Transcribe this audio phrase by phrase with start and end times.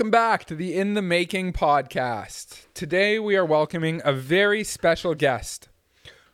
[0.00, 2.64] Welcome back to the In the Making podcast.
[2.72, 5.68] Today we are welcoming a very special guest.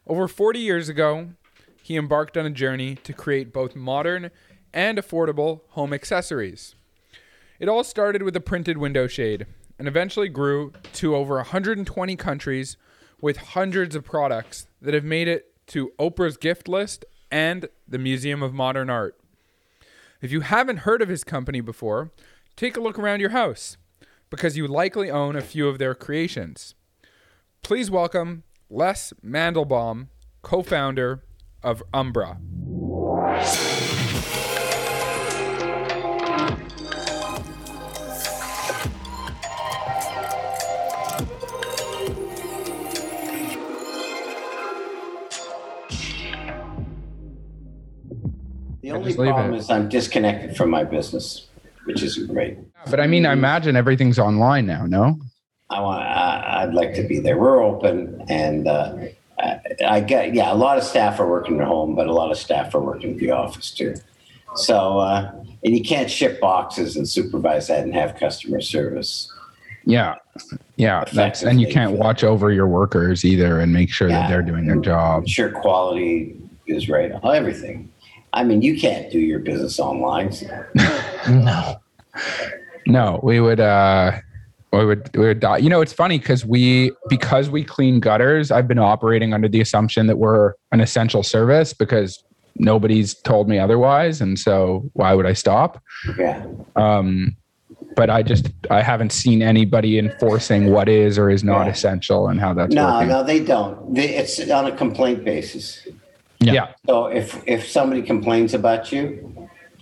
[0.07, 1.31] Over 40 years ago,
[1.83, 4.31] he embarked on a journey to create both modern
[4.73, 6.77] and affordable home accessories.
[7.59, 9.47] It all started with a printed window shade
[9.81, 12.77] and eventually grew to over 120 countries
[13.21, 18.45] with hundreds of products that have made it to Oprah's gift list and the Museum
[18.45, 19.19] of Modern Art.
[20.23, 22.13] If you haven't heard of his company before,
[22.57, 23.77] take a look around your house
[24.31, 26.75] because you likely own a few of their creations.
[27.63, 30.09] Please welcome Les Mandelbaum,
[30.43, 31.23] co founder
[31.63, 32.39] of Umbra.
[48.83, 49.59] The only problem it.
[49.59, 51.49] is I'm disconnected from my business,
[51.87, 52.59] which isn't great.
[52.91, 55.19] But I mean, I imagine everything's online now, no?
[55.71, 56.03] I want.
[56.03, 57.39] I, I'd like to be there.
[57.39, 58.97] We're open, and uh,
[59.39, 60.35] I, I get.
[60.35, 62.81] Yeah, a lot of staff are working at home, but a lot of staff are
[62.81, 63.95] working at the office too.
[64.55, 65.33] So, uh,
[65.65, 69.33] and you can't ship boxes and supervise that and have customer service.
[69.85, 70.17] Yeah.
[70.77, 71.05] Yeah.
[71.13, 74.67] That's, and you can't watch over your workers either and make sure that they're doing
[74.67, 75.29] their job.
[75.29, 76.37] Sure, quality
[76.67, 77.13] is right.
[77.25, 77.93] Everything.
[78.33, 80.33] I mean, you can't do your business online.
[81.29, 81.77] No.
[82.87, 84.13] No, we would uh
[84.73, 85.59] we would we would die.
[85.59, 89.61] You know, it's funny because we because we clean gutters, I've been operating under the
[89.61, 92.23] assumption that we're an essential service because
[92.57, 94.21] nobody's told me otherwise.
[94.21, 95.83] And so why would I stop?
[96.19, 96.47] Yeah.
[96.77, 97.37] Um
[97.97, 101.73] but I just I haven't seen anybody enforcing what is or is not Yeah.
[101.73, 103.09] essential and how that's No, working.
[103.09, 103.95] no, they don't.
[103.95, 105.87] They, it's on a complaint basis.
[106.41, 106.53] Yeah.
[106.53, 106.67] Yeah.
[106.87, 109.33] So if if somebody complains about you,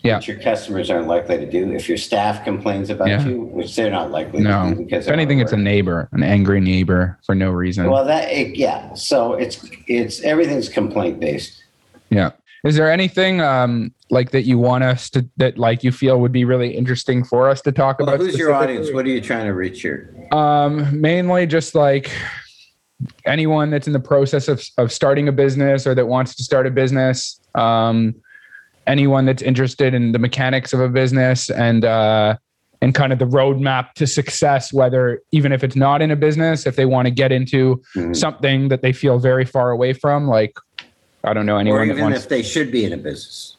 [0.04, 0.16] Yeah.
[0.16, 3.24] which your customers aren't likely to do, if your staff complains about Yeah.
[3.26, 4.68] you, which they're not likely No.
[4.68, 7.90] to do because If anything, it's a neighbor, an angry neighbor for no reason.
[7.90, 8.92] well that it, yeah.
[8.94, 11.64] So it's it's everything's complaint based.
[12.10, 12.32] Yeah.
[12.64, 16.32] Is there anything um like that you want us to that like you feel would
[16.32, 18.20] be really interesting for us to talk Well, about?
[18.20, 18.92] who's your audience?
[18.92, 20.14] What are you trying to reach here?
[20.32, 22.10] Um, mainly just like
[23.24, 26.66] anyone that's in the process of, of starting a business or that wants to start
[26.66, 27.40] a business.
[27.54, 28.14] Um,
[28.86, 32.36] anyone that's interested in the mechanics of a business and uh,
[32.82, 36.66] and kind of the roadmap to success, whether even if it's not in a business,
[36.66, 38.14] if they want to get into Mhm.
[38.14, 40.52] something that they feel very far away from, like
[41.22, 42.22] I don't know Or anyone that even wants.
[42.24, 43.56] if they should be in a business.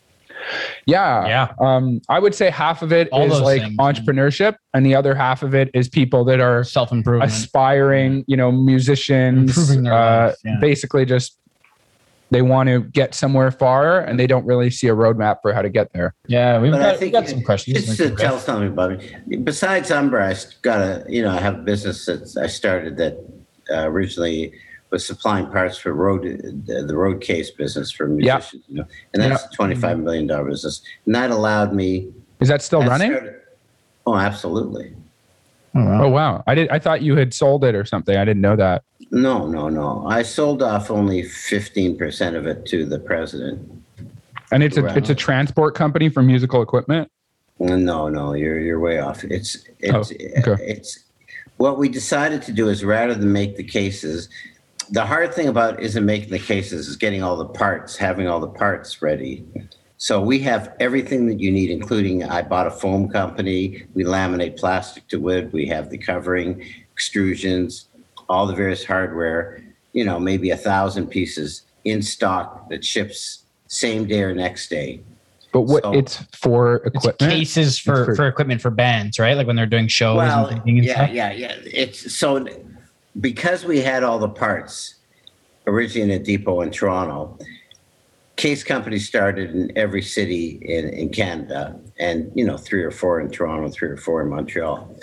[0.86, 1.48] yeah, Yeah.
[1.60, 3.78] Um, I would say half of it is All those like things.
[3.78, 7.32] entrepreneurship, and the other half of it is people that are Self improvement.
[7.32, 10.58] aspiring, you know, musicians, uh, yeah.
[10.62, 11.40] basically just
[12.32, 15.62] they want to get somewhere far and they don't really see a roadmap for how
[15.62, 16.14] to get there.
[16.28, 17.86] Yeah, we've But I got, we've got some questions.
[17.86, 18.44] Just to tell riff.
[18.44, 18.98] something about
[19.28, 19.38] me.
[19.44, 23.18] Besides Umbra, I got a you know I have a business that I started that
[23.72, 24.54] uh, originally
[24.92, 28.36] was supplying parts for road the, the road case business for Yeah.
[28.36, 28.64] musicians.
[28.68, 32.12] You know, and that's a twenty five million dollar business, and that allowed me.
[32.40, 33.12] Is that still that running?
[33.12, 33.36] started-
[34.08, 34.94] oh, absolutely.
[35.76, 36.04] Oh, wow.
[36.04, 36.44] Oh wow.
[36.48, 38.16] I did I thought you had sold it or something.
[38.16, 38.84] I didn't know that.
[39.12, 40.06] No, no, no.
[40.08, 43.70] I sold off only fifteen percent of it to the president.
[44.52, 44.94] And it's a Wow.
[44.96, 47.12] it's a transport company for musical equipment.
[47.60, 49.24] No, no, you're you're way off.
[49.24, 49.58] It's
[49.92, 50.12] oh, it's
[50.48, 50.64] Oh, okay.
[50.66, 51.00] it's
[51.58, 54.28] what we decided to do is rather than make the cases,
[54.92, 58.40] the hard thing about isn't making the cases is getting all the parts, having all
[58.42, 59.46] the parts ready.
[59.98, 63.84] So we have everything that you need, including I bought a foam company.
[63.94, 65.54] We laminate plastic to wood.
[65.54, 66.64] We have the covering,
[66.98, 67.86] extrusions,
[68.28, 69.62] all the various hardware.
[69.94, 75.02] You know, maybe a thousand pieces in stock that ships same day or next day.
[75.54, 77.32] But what So- it's for It's equipment.
[77.32, 79.38] cases for, It's for- for equipment for bands, right?
[79.38, 81.10] Like when they're doing shows Well, and and yeah, stuff.
[81.14, 81.56] yeah, yeah.
[81.66, 82.46] It's so
[83.22, 84.96] because we had all the parts
[85.66, 87.38] originally in a depot in Toronto.
[88.36, 93.22] Case companies started in every city in, in Canada, and you know three or four
[93.22, 94.94] in Toronto, three or four in Montreal.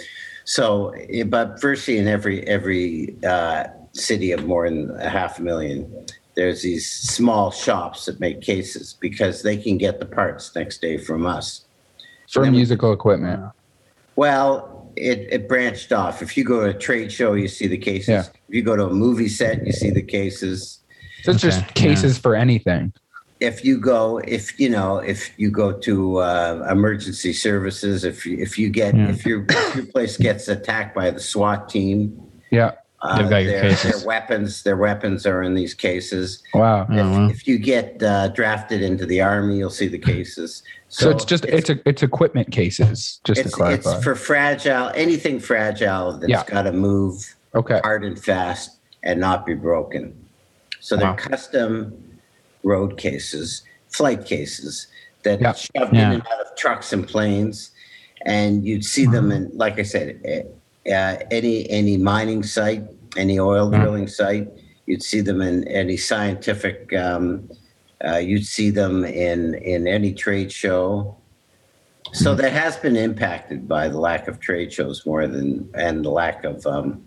[0.44, 5.43] So, eh, but virtually in every every uh, city of more than a half a
[5.43, 10.82] million, there's these small shops that make cases because they can get the parts next
[10.82, 11.64] day from us.
[12.31, 13.43] for then we- musical equipment.
[14.14, 16.20] Well, it, it branched off.
[16.20, 18.08] If you go to a trade show, you see the cases.
[18.08, 18.20] Yeah.
[18.49, 20.81] If you go to a movie set, you see the cases.
[21.23, 22.93] So it's Okay, just cases for anything.
[23.43, 28.39] If you go, if you know, if you go to uh, emergency services, if you,
[28.39, 29.09] if you get, Yeah.
[29.11, 32.73] if your if your place gets attacked by the SWAT team, Yeah.
[33.05, 33.99] Uh, They've got your their, cases.
[33.99, 36.41] their weapons, their weapons are in these cases.
[36.55, 36.87] Wow.
[36.89, 37.29] Oh, if, wow.
[37.31, 40.62] if you get uh, drafted into the army, you'll see the cases.
[40.88, 43.19] So, it's just it's, a it's equipment cases.
[43.25, 43.97] Just to it's, clarify.
[43.97, 46.45] it's for fragile anything fragile that's Yeah.
[46.47, 47.81] got to move okay.
[47.83, 50.15] hard and fast and not be broken.
[50.79, 51.17] So they're Wow.
[51.17, 52.01] custom
[52.62, 54.87] road cases, flight cases
[55.23, 55.53] that Yeah.
[55.53, 56.06] shoved Yeah.
[56.09, 57.70] in and out of trucks and planes,
[58.25, 60.20] and you'd see them in, like I said,
[60.91, 62.85] uh, any any mining site,
[63.17, 63.81] any oil Mhm.
[63.81, 64.49] drilling site.
[64.87, 66.93] You'd see them in any scientific.
[66.97, 67.49] Um,
[68.05, 71.17] uh, you'd see them in in any trade show.
[72.12, 76.11] So that has been impacted by the lack of trade shows more than and the
[76.11, 77.03] lack of um,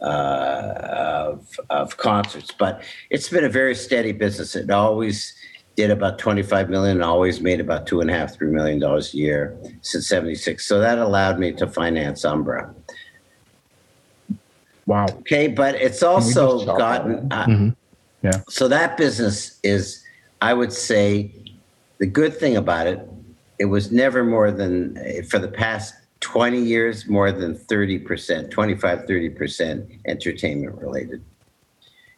[0.00, 2.52] of, of concerts.
[2.56, 4.54] But it's been a very steady business.
[4.56, 5.34] It always
[5.76, 9.14] did about 25 million, and always made about two and a half, three million dollars
[9.14, 10.66] a year since 76.
[10.66, 12.74] So that allowed me to finance Umbra.
[14.86, 15.06] Wow.
[15.20, 17.30] Okay, but it's also gotten.
[17.30, 17.76] Uh, Mhm.
[18.22, 18.40] Yeah.
[18.48, 20.02] So that business is,
[20.40, 21.30] I would say,
[21.98, 23.08] the good thing about it,
[23.60, 24.96] it was never more than,
[25.30, 31.24] for the past 20 years, more than 30%, 25, 30% entertainment related.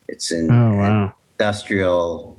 [0.08, 1.14] It's in Oh wow.
[1.38, 2.38] industrial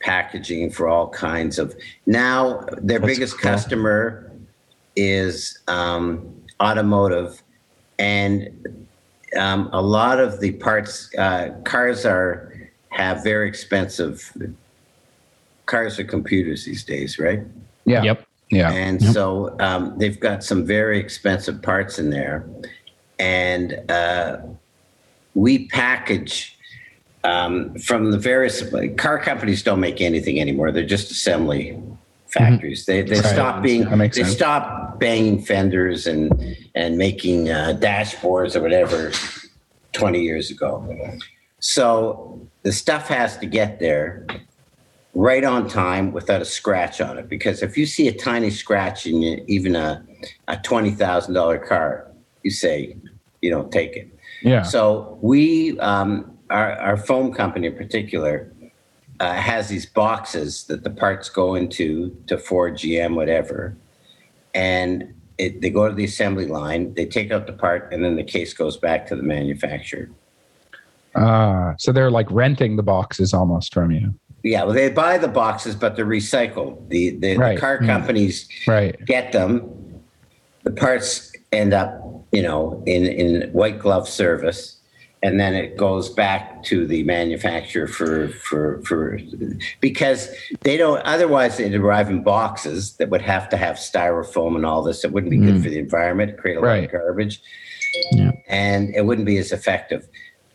[0.00, 1.74] packaging for all kinds of.
[2.06, 3.50] Now, their That's biggest cool.
[3.50, 4.32] customer
[4.96, 7.42] is um, automotive,
[7.98, 8.86] and
[9.38, 12.52] um, a lot of the parts, uh, cars are
[12.90, 14.32] have very expensive.
[15.66, 17.40] Cars are computers these days, right?
[17.84, 18.02] Yeah.
[18.02, 18.26] Yep.
[18.50, 18.70] Yeah.
[18.72, 19.12] And Yep.
[19.12, 22.44] so um, they've got some very expensive parts in there.
[23.18, 24.38] And uh,
[25.34, 26.56] we package
[27.22, 28.62] um, from the various
[28.96, 30.72] car companies don't make anything anymore.
[30.72, 31.80] They're just assembly
[32.28, 32.86] factories.
[32.86, 33.24] They, they Right.
[33.24, 34.34] stop being, That makes they sense.
[34.36, 36.32] stop banging fenders and,
[36.74, 39.12] and making uh, dashboards or whatever
[39.92, 41.18] 20 years ago.
[41.60, 44.26] So the stuff has to get there
[45.14, 47.28] right on time without a scratch on it.
[47.28, 50.04] Because if you see a tiny scratch in your- even a,
[50.48, 52.06] a $20,000 car,
[52.42, 52.96] you say,
[53.40, 54.08] you don't take it.
[54.42, 54.62] Yeah.
[54.62, 58.52] So we, um, our, our foam company in particular,
[59.20, 63.76] uh, has these boxes that the parts go into to Ford, GM, whatever,
[64.54, 66.94] and it, they go to the assembly line.
[66.94, 70.10] They take out the part, and then the case goes back to the manufacturer.
[71.14, 74.14] Uh, so they're like renting the boxes almost from you.
[74.42, 76.88] Yeah, well, they buy the boxes, but they're recycled.
[76.88, 77.54] The the, Right.
[77.54, 78.96] the car companies Right.
[79.04, 79.62] get them.
[80.64, 82.02] The parts end up,
[82.32, 84.76] you know, in in white glove service,
[85.22, 89.18] and then it goes back to the manufacturer for for for
[89.80, 91.00] because they don't.
[91.04, 95.04] Otherwise, they'd arrive in boxes that would have to have styrofoam and all this.
[95.04, 95.62] It wouldn't be good Mm.
[95.62, 96.38] for the environment.
[96.38, 96.84] Create a lot Right.
[96.84, 97.42] of garbage,
[98.12, 98.32] Yeah.
[98.48, 100.08] and it wouldn't be as effective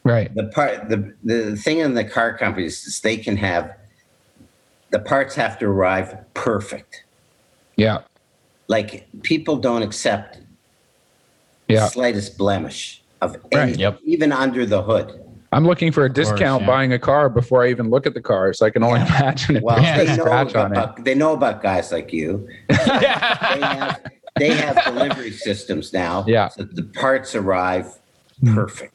[0.06, 0.34] Right.
[0.36, 3.76] the part the the thing in the car companies is they can have
[4.92, 7.04] the parts have to arrive perfect
[7.76, 8.00] Yeah.
[8.68, 10.38] like people don't accept
[11.68, 11.88] Yeah.
[11.88, 13.76] slightest blemish of Right.
[13.76, 14.00] Yep.
[14.06, 15.20] even under the hood
[15.52, 16.68] I'm looking for a course, discount yeah.
[16.68, 18.52] buying a car before I even look at the car.
[18.54, 19.18] So I can only Yeah.
[19.18, 19.98] imagine if well Yeah.
[19.98, 20.78] they a know scratch on it.
[20.78, 24.02] about, they know about guys like you they have,
[24.38, 26.50] they have delivery systems now Yeah.
[26.50, 27.88] so the parts arrive
[28.54, 28.95] perfect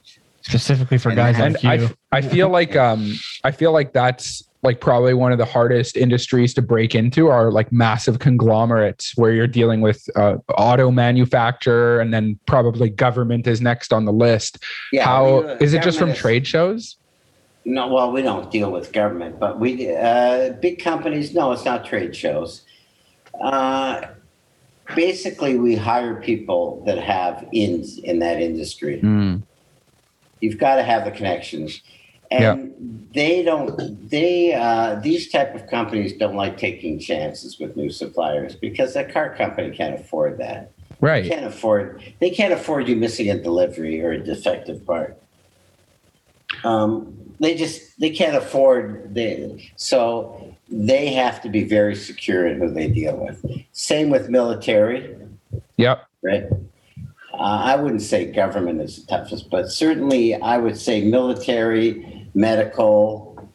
[0.51, 1.85] Specifically for And guys and like I, you.
[1.85, 3.15] f- I feel like um
[3.45, 7.51] I feel like that's like probably one of the hardest industries to break into are
[7.51, 13.63] like massive conglomerates where you're dealing with uh, auto manufacturer and then probably government is
[13.63, 14.59] next on the list.
[14.93, 16.97] yeah How we, uh, is it just from is- trade shows?
[17.65, 21.35] No, well, we don't deal with government, but we uh, big companies.
[21.35, 22.63] No, it's not trade shows.
[23.39, 24.01] Uh,
[24.97, 29.01] basically, we hire people that have ins in that industry.
[29.03, 29.43] Mm,
[30.41, 31.83] You've got to have the connections,
[32.31, 34.09] and they don't.
[34.11, 39.05] They uh, these type of companies don't like taking chances with new suppliers because a
[39.05, 40.73] car company can't afford that.
[41.01, 41.23] Right.
[41.25, 42.03] They can't afford.
[42.21, 45.21] They can't afford you missing a delivery or a defective part.
[46.65, 52.59] Um, they just they can't afford they so they have to be very secure in
[52.59, 53.45] who they deal with.
[53.73, 55.17] Same with military,
[55.79, 56.07] Yep.
[56.23, 56.45] right?
[57.41, 63.51] Uh, I wouldn't say government is the toughest, but certainly I would say military, medical,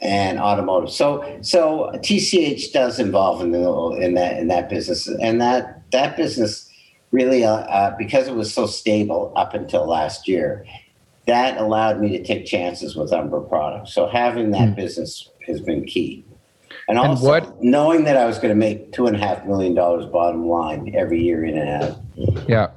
[0.00, 0.90] and automotive.
[0.90, 3.68] So so TCH does involve in the
[4.00, 6.70] in that in that business, and that that business
[7.10, 10.64] really uh, uh, because it was so stable up until last year,
[11.26, 13.92] that allowed me to take chances with Umbra products.
[13.94, 14.74] So having that Hmm.
[14.74, 16.24] business has been key.
[16.88, 19.74] And And what- knowing that I was going to make two and a half million
[19.74, 21.96] dollars bottom line every year in and out,
[22.46, 22.68] Yeah,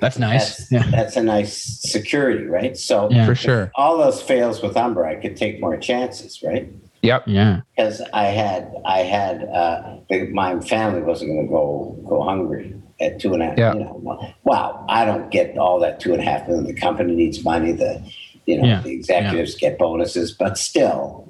[0.00, 0.68] That's nice.
[0.68, 0.84] that's, Yeah.
[0.90, 2.76] that's a nice security, right?
[2.76, 3.24] So Yeah.
[3.26, 3.70] for sure.
[3.76, 6.68] all those fails with Umbra, I could take more chances, right?
[7.02, 7.22] Yep.
[7.28, 7.60] Yeah.
[7.76, 9.98] Because I had, I had, uh,
[10.32, 13.58] my family wasn't going to go go hungry at two and a half.
[13.58, 13.74] Yeah.
[13.74, 16.66] You know, wow, I don't get all that two and a half million.
[16.66, 17.70] The company needs money.
[17.70, 18.02] The,
[18.46, 18.80] you know, Yeah.
[18.82, 21.28] the executives get bonuses, but still,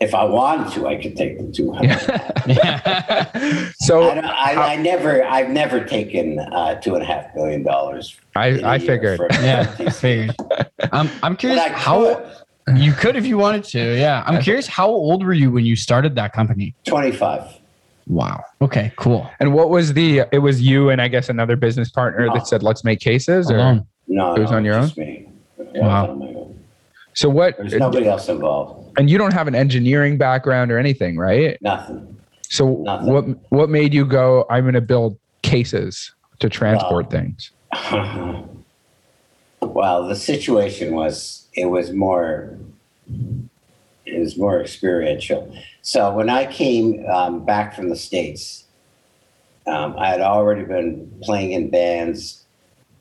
[0.00, 2.00] if I wanted to, I could take the two hundred.
[2.46, 3.70] Yeah.
[3.78, 7.62] so I, don't, I, I never, I've never taken uh, two and a half million
[7.62, 8.18] dollars.
[8.34, 9.20] I, in a I year figured.
[9.40, 9.74] yeah.
[9.78, 10.36] I figured.
[10.92, 12.24] I'm, I'm curious I how
[12.74, 13.98] you could if you wanted to.
[13.98, 14.22] Yeah.
[14.26, 16.74] I'm curious how old were you when you started that company?
[16.86, 17.58] 25.
[18.06, 18.42] Wow.
[18.62, 18.92] Okay.
[18.96, 19.28] Cool.
[19.38, 20.22] And what was the?
[20.32, 22.34] It was you and I guess another business partner No.
[22.34, 23.86] that said, "Let's make cases." Or Alone.
[24.08, 25.28] No, It was no, on your just me.
[25.74, 26.16] Yeah, Wow.
[27.14, 27.56] So what?
[27.58, 28.98] There's nobody else involved.
[28.98, 31.58] And you don't have an engineering background or anything, right?
[31.60, 32.18] Nothing.
[32.48, 33.06] So Nothing.
[33.08, 33.24] what?
[33.50, 34.46] What made you go?
[34.50, 37.10] I'm going to build cases to transport Wow.
[37.10, 37.52] things.
[39.62, 42.58] well, the situation was it was more
[44.06, 45.54] it was more experiential.
[45.82, 48.66] So when I came um, back from the states,
[49.66, 52.46] um, I had already been playing in bands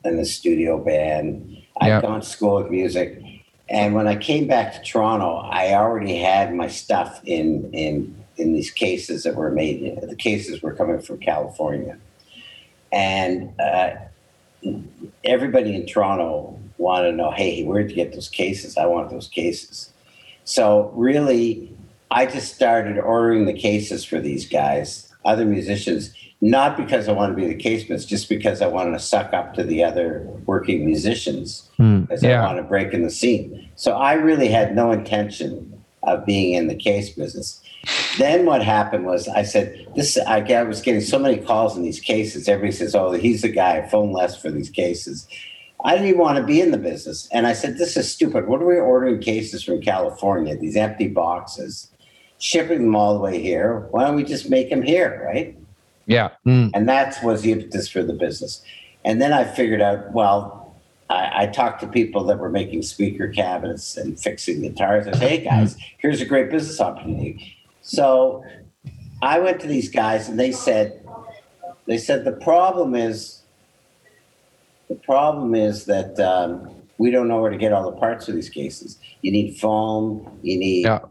[0.03, 1.57] in the studio band.
[1.81, 2.01] I'd Yeah.
[2.01, 3.19] gone to school with music,
[3.69, 8.53] and when I came back to Toronto, I already had my stuff in in in
[8.53, 9.99] these cases that were made.
[10.01, 11.97] The cases were coming from California,
[12.91, 13.53] and.
[13.59, 13.95] Uh,
[15.23, 18.77] everybody in Toronto wanted to know, hey, where'd you get those cases?
[18.77, 19.91] I want those cases.
[20.43, 21.75] So really,
[22.11, 27.31] I just started ordering the cases for these guys, other musicians, not because I want
[27.31, 30.85] to be the casemates, just because I wanted to suck up to the other working
[30.85, 32.41] musicians hmm, because Yeah.
[32.41, 33.69] I want to break in the scene.
[33.75, 37.61] So I really had no intention of being in the case business.
[38.17, 41.83] Then what happened was I said, this I I was getting so many calls in
[41.83, 42.47] these cases.
[42.47, 45.27] Everybody says, Oh, he's the guy, phone Les for these cases.
[45.83, 47.27] I didn't even want to be in the business.
[47.31, 48.47] And I said, This is stupid.
[48.47, 50.57] What are we ordering cases from California?
[50.57, 51.89] These empty boxes,
[52.37, 53.87] shipping them all the way here.
[53.91, 55.57] Why don't we just make them here, right?
[56.09, 56.29] Yeah.
[56.45, 58.63] And that was the impetus for the business.
[59.05, 60.75] And then I figured out, well,
[61.09, 65.07] I, I talked to people that were making speaker cabinets and fixing guitars.
[65.07, 67.55] I said, hey guys, here's a great business opportunity.
[67.81, 68.43] So
[69.21, 71.07] I went to these guys and they said,
[71.85, 73.43] they said the problem is,
[74.89, 78.31] the problem is that um, we don't know where to get all the parts for
[78.31, 78.97] these cases.
[79.21, 81.01] You need foam, you need Yeah.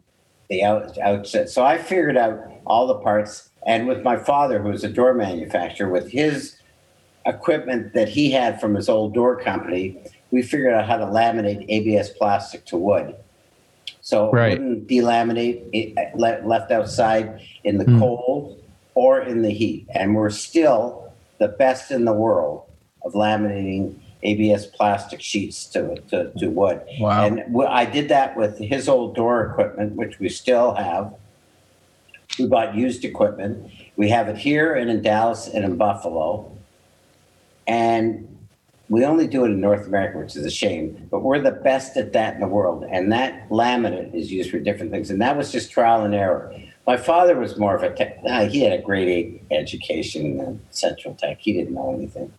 [0.50, 1.48] the out, outset.
[1.50, 5.12] So I figured out all the parts, and with my father, who was a door
[5.12, 6.56] manufacturer, with his
[7.26, 9.98] equipment that he had from his old door company,
[10.30, 13.14] we figured out how to laminate ABS plastic to wood.
[14.00, 14.52] So Right.
[14.52, 17.98] it wouldn't delaminate it, left outside in the Hmm.
[17.98, 18.58] cold
[18.94, 19.86] or in the heat.
[19.94, 22.62] And we're still the best in the world
[23.04, 26.80] of laminating ABS plastic sheets to, to, to wood.
[26.98, 27.26] Wow.
[27.26, 31.12] And I did that with his old door equipment, which we still have.
[32.38, 33.70] We bought used equipment.
[33.96, 36.50] We have it here and in Dallas and in Buffalo.
[37.66, 38.38] And
[38.88, 41.96] we only do it in North America, which is a shame, but we're the best
[41.96, 42.84] at that in the world.
[42.90, 45.10] And that laminate is used for different things.
[45.10, 46.54] And that was just trial and error.
[46.86, 50.60] My father was more of a tech, uh, he had a grade eight education in
[50.70, 51.38] Central Tech.
[51.38, 52.32] He didn't know anything.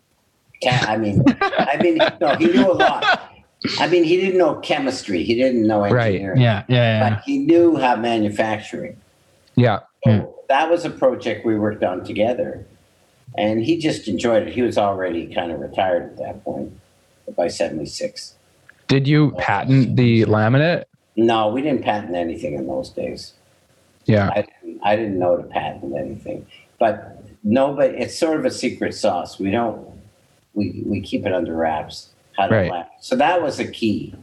[0.65, 3.31] I mean, I mean, no, he knew a lot.
[3.77, 5.23] I mean, he didn't know chemistry.
[5.23, 6.07] He didn't know Right.
[6.07, 6.41] engineering.
[6.41, 6.63] Yeah.
[6.67, 6.75] Yeah.
[6.75, 7.09] yeah.
[7.09, 8.97] But he knew how manufacturing.
[9.55, 9.79] Yeah.
[10.05, 12.65] So that was a project we worked on together.
[13.37, 14.53] And he just enjoyed it.
[14.53, 16.73] He was already kind of retired at that point
[17.37, 18.35] by 76.
[18.87, 20.85] Did you patent the laminate?
[21.15, 23.33] No, we didn't patent anything in those days.
[24.05, 24.29] Yeah.
[24.35, 26.47] I didn't, I didn't know to patent anything.
[26.79, 29.37] But nobody, it's sort of a secret sauce.
[29.37, 29.87] We don't,
[30.53, 32.09] we, we keep it under wraps.
[32.37, 32.71] How to Right.
[32.71, 32.87] laminate.
[33.01, 34.15] So that was a key.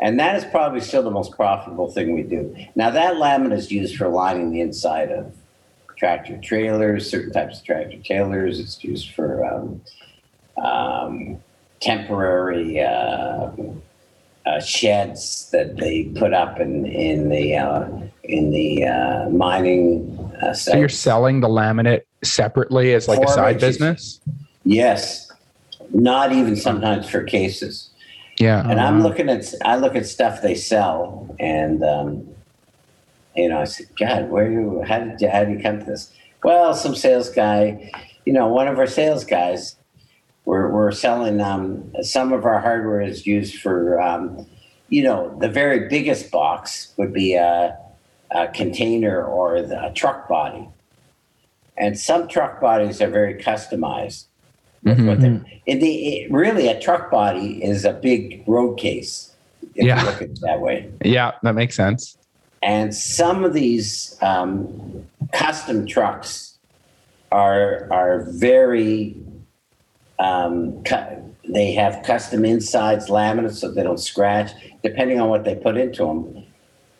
[0.00, 2.56] And that is probably still the most profitable thing we do.
[2.74, 5.34] Now, that laminate is used for lining the inside of
[5.96, 8.58] tractor trailers, certain types of tractor trailers.
[8.58, 9.82] It's used for um,
[10.64, 11.38] um,
[11.80, 13.50] temporary uh,
[14.46, 17.86] uh, sheds that they put up in in the uh,
[18.24, 20.32] in the uh, mining.
[20.42, 24.20] Uh, So you're selling the laminate separately as like a side business?
[24.64, 25.30] Yes,
[25.92, 27.89] not even sometimes for cases.
[28.40, 28.66] Yeah.
[28.66, 29.08] And I'm wow.
[29.08, 32.26] looking at I look at stuff they sell, and um,
[33.36, 35.84] you know, I said, God, where you how did you how did you come to
[35.84, 36.10] this?
[36.42, 37.92] Well, some sales guy,
[38.24, 39.76] you know, one of our sales guys,
[40.46, 44.46] we're we're selling um, some of our hardware is used for, um,
[44.88, 47.76] you know, the very biggest box would be a
[48.30, 50.66] a container or the, a truck body.
[51.76, 54.24] And some truck bodies are very customized.
[54.84, 55.06] Mhm.
[55.06, 59.32] what the it- really, a truck body is a big road case.
[59.74, 60.00] If Yeah.
[60.00, 60.88] you look at it that way.
[61.04, 62.16] Yeah, that makes sense.
[62.62, 66.58] And some of these um, custom trucks
[67.32, 69.16] are are very
[70.18, 74.50] um, cu- they have custom insides laminates so they don't scratch,
[74.82, 76.44] depending on what they put into them.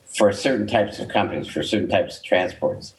[0.07, 2.95] For certain types of companies, for certain types of transports,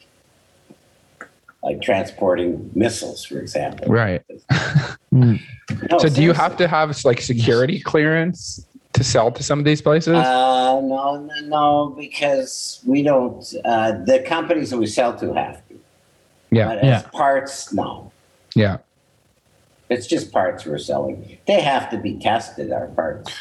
[1.62, 3.88] like transporting missiles, for example.
[3.88, 4.22] Right.
[5.90, 9.64] No, so do you have to have like security clearance to sell to some of
[9.64, 10.14] these places?
[10.14, 13.42] Uh, no, no, no, because we don't.
[13.64, 15.78] Uh, the companies that we sell to have to.
[16.50, 16.66] yeah.
[16.66, 17.02] But Yeah.
[17.12, 18.10] parts, no.
[18.54, 18.78] Yeah.
[19.88, 21.38] It's just parts we're selling.
[21.46, 22.72] They have to be tested.
[22.72, 23.32] Our parts.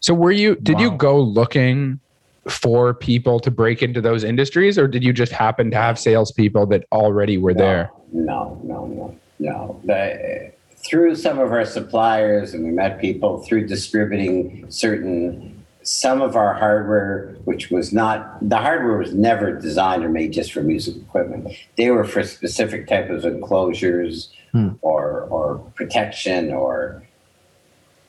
[0.00, 2.00] So were you did you go looking
[2.50, 6.66] for people to break into those industries or did you just happen to have salespeople
[6.66, 7.90] that already were there?
[8.12, 9.80] No, no, no, no.
[9.84, 16.36] The, through some of our suppliers, and we met people through distributing certain some of
[16.36, 20.94] our hardware, which was not the hardware was never designed or made just for music
[20.96, 21.48] equipment.
[21.76, 24.70] They were for specific type of enclosures Hmm.
[24.82, 27.04] or or protection or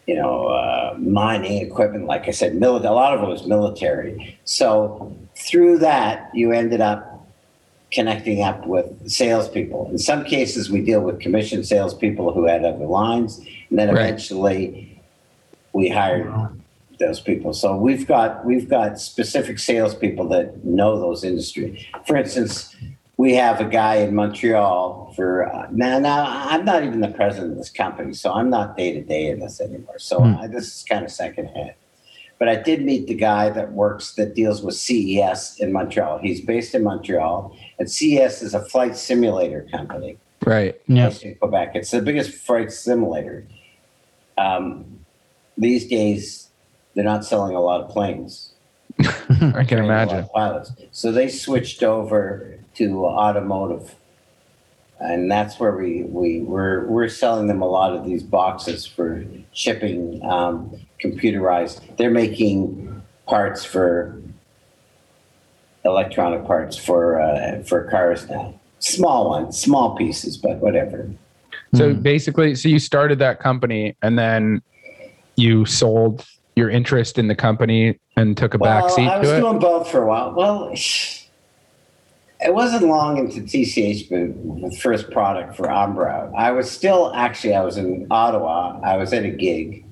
[0.07, 2.05] you know uh, mining equipment.
[2.05, 4.37] Like I said, mili- a lot of it was military.
[4.45, 7.07] So through that, you ended up
[7.91, 9.89] connecting up with salespeople.
[9.91, 13.39] In some cases, we deal with commissioned salespeople who had other lines,
[13.69, 14.05] and then Right.
[14.05, 15.01] eventually
[15.73, 16.31] we hired
[16.99, 17.53] those people.
[17.53, 21.83] So we've got we've got specific salespeople that know those industries.
[22.05, 22.75] For instance,
[23.17, 25.99] we have a guy in Montreal for uh, now.
[25.99, 29.27] Now I'm not even the president of this company, so I'm not day to day
[29.29, 29.99] in this anymore.
[29.99, 30.35] So Hmm.
[30.37, 31.73] I, this is kind of secondhand.
[32.39, 36.17] But I did meet the guy that works that deals with CAE in Montreal.
[36.17, 40.81] He's based in Montreal, and CAE is a flight simulator company Right.
[40.87, 41.21] Yes.
[41.21, 41.73] in Quebec.
[41.75, 43.45] It's the biggest flight simulator.
[44.39, 45.01] Um,
[45.55, 46.49] these days,
[46.95, 48.53] they're not selling a lot of planes.
[48.99, 50.27] I can training a lot imagine.
[50.33, 50.71] pilots.
[50.91, 53.95] So they switched over to automotive,
[54.99, 59.25] and that's where we we we're we're selling them a lot of these boxes for
[59.53, 61.97] shipping um, computerized.
[61.97, 64.21] They're making parts for
[65.83, 68.59] electronic parts for uh, for cars now.
[68.79, 71.09] Small ones, small pieces, but whatever.
[71.75, 72.01] So Hmm.
[72.01, 74.61] basically, so you started that company and then
[75.35, 79.37] you sold your interest in the company and took a back seat I was to
[79.37, 79.39] it.
[79.39, 80.33] doing both for a while.
[80.33, 80.75] Well,
[82.41, 86.31] it wasn't long into TCH, but the first product for Umbra.
[86.35, 88.79] I was still actually I was in Ottawa.
[88.83, 89.85] I was at a gig,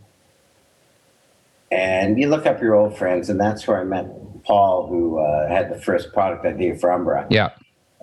[1.71, 4.07] and you look up your old friends, and that's where I met
[4.43, 7.27] Paul, who uh, had the first product idea for Umbra.
[7.29, 7.49] Yeah.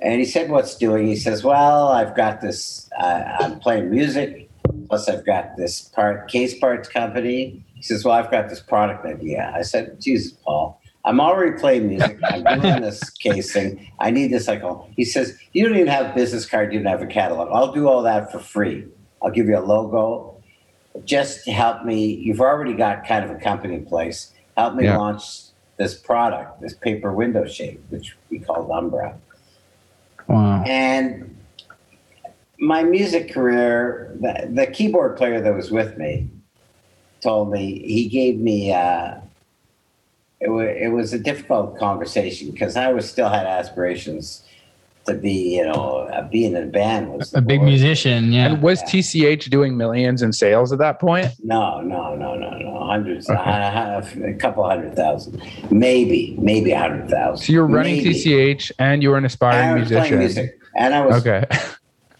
[0.01, 2.89] And he said, "What's doing?" He says, "Well, I've got this.
[2.99, 4.49] Uh, I'm playing music.
[4.89, 9.05] Plus, I've got this part case parts company." He says, "Well, I've got this product
[9.05, 12.19] idea." I said, "Jesus, Paul, I'm already playing music.
[12.25, 13.91] I'm doing this casing.
[14.01, 14.87] I need this." I go.
[14.97, 16.73] He says, "You don't even have a business card.
[16.73, 17.49] You don't have a catalog.
[17.53, 18.85] I'll do all that for free.
[19.23, 20.35] I'll give you a logo.
[21.05, 22.05] Just help me.
[22.07, 24.35] You've already got kind of a company in place.
[24.57, 24.99] Help me Yeah.
[24.99, 25.23] launch
[25.77, 29.17] this product, this paper window shade, which we called Umbra."
[30.29, 30.65] Wow.
[30.67, 31.37] And
[32.59, 36.29] my music career, the, the keyboard player that was with me
[37.21, 39.17] told me, he gave me, uh,
[40.41, 44.43] it, wa it was a difficult conversation because I was still had aspirations
[45.07, 48.33] to be, you know, uh, being in a band was A big the- musician.
[48.33, 48.47] Yeah.
[48.47, 51.29] And was TCH doing millions in sales at that point?
[51.45, 52.85] No, no, no, no, no.
[52.85, 53.39] Hundreds, Okay.
[53.41, 57.45] I have a couple hundred thousand, maybe, maybe a hundred thousand.
[57.47, 58.15] So you're running Maybe.
[58.15, 60.19] TCH and you were an And I aspiring was playing musician.
[60.19, 61.45] music, and I was Okay.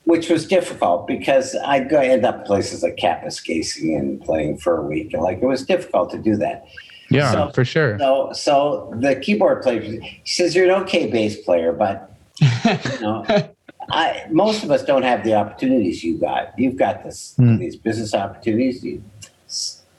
[0.05, 4.83] which was difficult because I'd go end up places like Kapuskasing and playing for a
[4.87, 5.13] week.
[5.13, 6.67] And like it was difficult to do that.
[7.11, 7.99] Yeah, So- for sure.
[7.99, 13.25] So so the keyboard player he says you're an okay bass player, but you know
[13.91, 16.59] I most of us don't have the opportunities you got.
[16.59, 17.59] You've got this Hmm.
[17.59, 18.83] these business opportunities.
[18.85, 19.03] You,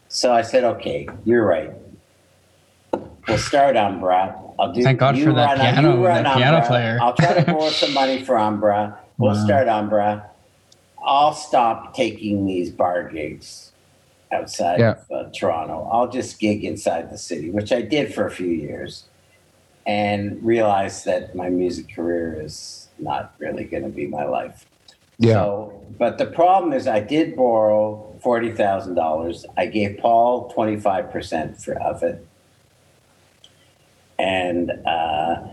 [0.10, 1.72] so I said, okay, you're right.
[3.28, 4.36] We'll start Umbra.
[4.60, 4.82] I'll do.
[4.84, 6.98] Thank God for that piano- that piano player.
[7.02, 8.98] I'll try to borrow some money for Umbra.
[9.18, 9.46] We'll Wow.
[9.46, 10.30] start Umbra.
[11.06, 13.67] I'll stop taking these bar gigs
[14.32, 14.96] outside Yeah.
[15.10, 15.88] of uh, Toronto.
[15.92, 19.06] I'll just gig inside the city, which I did for a few years,
[19.86, 24.66] and realized that my music career is not really going to be my life.
[25.20, 25.34] Yeah.
[25.34, 29.46] So, but the problem is, I did borrow forty thousand dollars.
[29.58, 32.26] I gave Paul twenty five percent for of it,
[34.20, 35.48] and uh,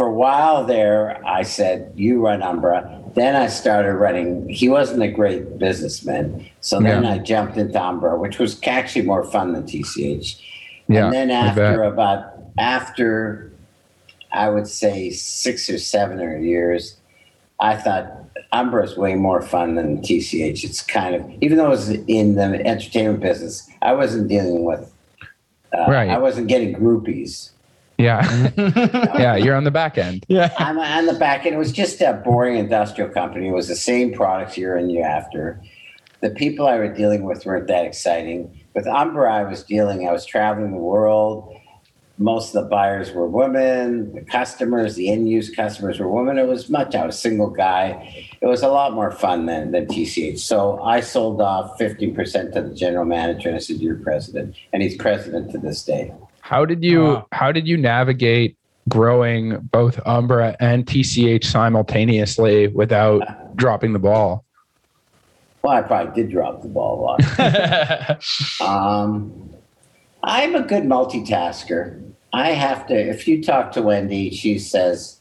[0.00, 4.48] for a while there, I said, "You run Umbra." Then I started running.
[4.48, 7.10] He wasn't a great businessman, so then Yeah.
[7.10, 10.40] I jumped into Umbra, which was actually more fun than TCH.
[10.88, 13.52] Yeah, and then after about after
[14.32, 16.96] I would say six or seven or years,
[17.60, 18.06] I thought
[18.52, 20.64] Umbra is way more fun than TCH.
[20.64, 24.90] It's kind of even though it was in the entertainment business, I wasn't dealing with.
[25.76, 26.08] Uh, Right.
[26.08, 27.50] I wasn't getting groupies.
[28.02, 28.50] Yeah.
[29.18, 29.36] yeah.
[29.36, 30.24] You're on the back end.
[30.28, 30.52] Yeah.
[30.58, 31.54] I'm on the back end.
[31.54, 33.48] It was just a boring industrial company.
[33.48, 35.60] It was the same products year in year after.
[36.20, 38.60] The people I was dealing with weren't that exciting.
[38.74, 40.06] With Umbra, I was dealing.
[40.06, 41.56] I was traveling the world.
[42.18, 44.14] Most of the buyers were women.
[44.14, 46.36] The customers, the end use customers were women.
[46.36, 46.94] It was much.
[46.94, 48.36] I was a single guy.
[48.42, 50.38] It was a lot more fun than than TCH.
[50.38, 54.54] So I sold off fifteen percent to the general manager, and I said, "You're president,"
[54.74, 56.12] and he's president to this day.
[56.50, 57.26] How did you Wow.
[57.30, 58.56] how did you navigate
[58.88, 63.22] growing both Umbra and TCH simultaneously without
[63.56, 64.44] dropping the ball?
[65.62, 68.18] Well, I probably did drop the ball a lot.
[68.60, 69.50] Um,
[70.24, 72.02] I'm a good multitasker.
[72.32, 72.94] I have to.
[72.94, 75.20] If you talk to Wendy, she says,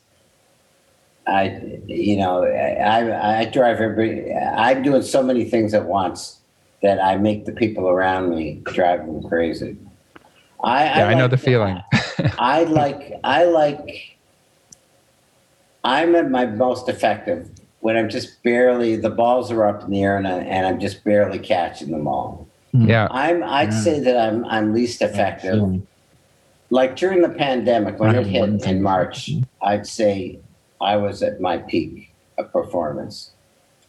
[1.28, 4.34] "I, you know, I, I drive every.
[4.34, 6.42] I'm doing so many things at once
[6.82, 9.78] that I make the people around me drive them crazy."
[10.64, 11.82] I, Yeah, I know like the feeling.
[12.38, 13.20] I like.
[13.24, 14.18] I like.
[15.84, 18.96] I'm at my most effective when I'm just barely.
[18.96, 22.08] The balls are up in the air and, I, and I'm just barely catching them
[22.08, 22.48] all.
[22.74, 23.08] Yeah.
[23.12, 23.44] I'm.
[23.44, 23.80] I'd Yeah.
[23.82, 24.46] say that I'm.
[24.46, 25.82] I'm least effective.
[26.72, 30.40] Like during the pandemic, when it hit in March, I'd say
[30.80, 33.32] I was at my peak of performance.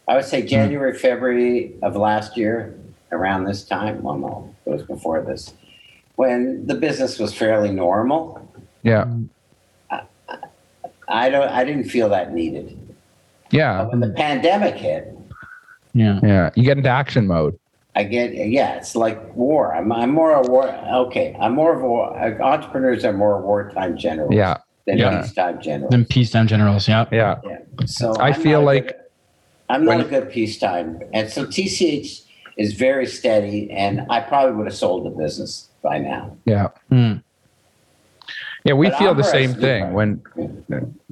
[0.07, 2.75] I would say January, February of last year,
[3.11, 4.01] around this time.
[4.01, 5.53] Well, no, it was before this,
[6.21, 8.21] when the business was fairly normal.
[8.83, 9.05] Yeah.
[11.07, 11.49] I don't.
[11.49, 12.77] I didn't feel that needed.
[13.49, 13.81] Yeah.
[13.83, 15.03] But when the pandemic hit,
[15.93, 16.19] Yeah.
[16.23, 16.49] Yeah.
[16.55, 17.57] You get into action mode.
[17.95, 19.75] I get yeah, it's like war.
[19.75, 20.69] I'm I'm more a war.
[21.07, 22.05] Okay, I'm more of a war,
[22.53, 24.33] entrepreneurs are more wartime generals.
[24.33, 24.57] Yeah.
[24.87, 25.21] than Yeah.
[25.21, 25.91] peacetime generals.
[25.91, 26.87] Then peacetime generals.
[26.87, 27.05] Yeah.
[27.11, 27.39] Yeah.
[27.43, 27.57] yeah.
[27.85, 28.95] So I I'm feel like good-
[29.71, 32.21] I'm not when- a good peacetime, and so TCH
[32.57, 36.35] is very steady, and I probably would have sold the business by now.
[36.45, 36.69] Yeah.
[36.91, 37.21] Mm.
[38.63, 38.73] Yeah.
[38.73, 40.21] We But feel the same thing when.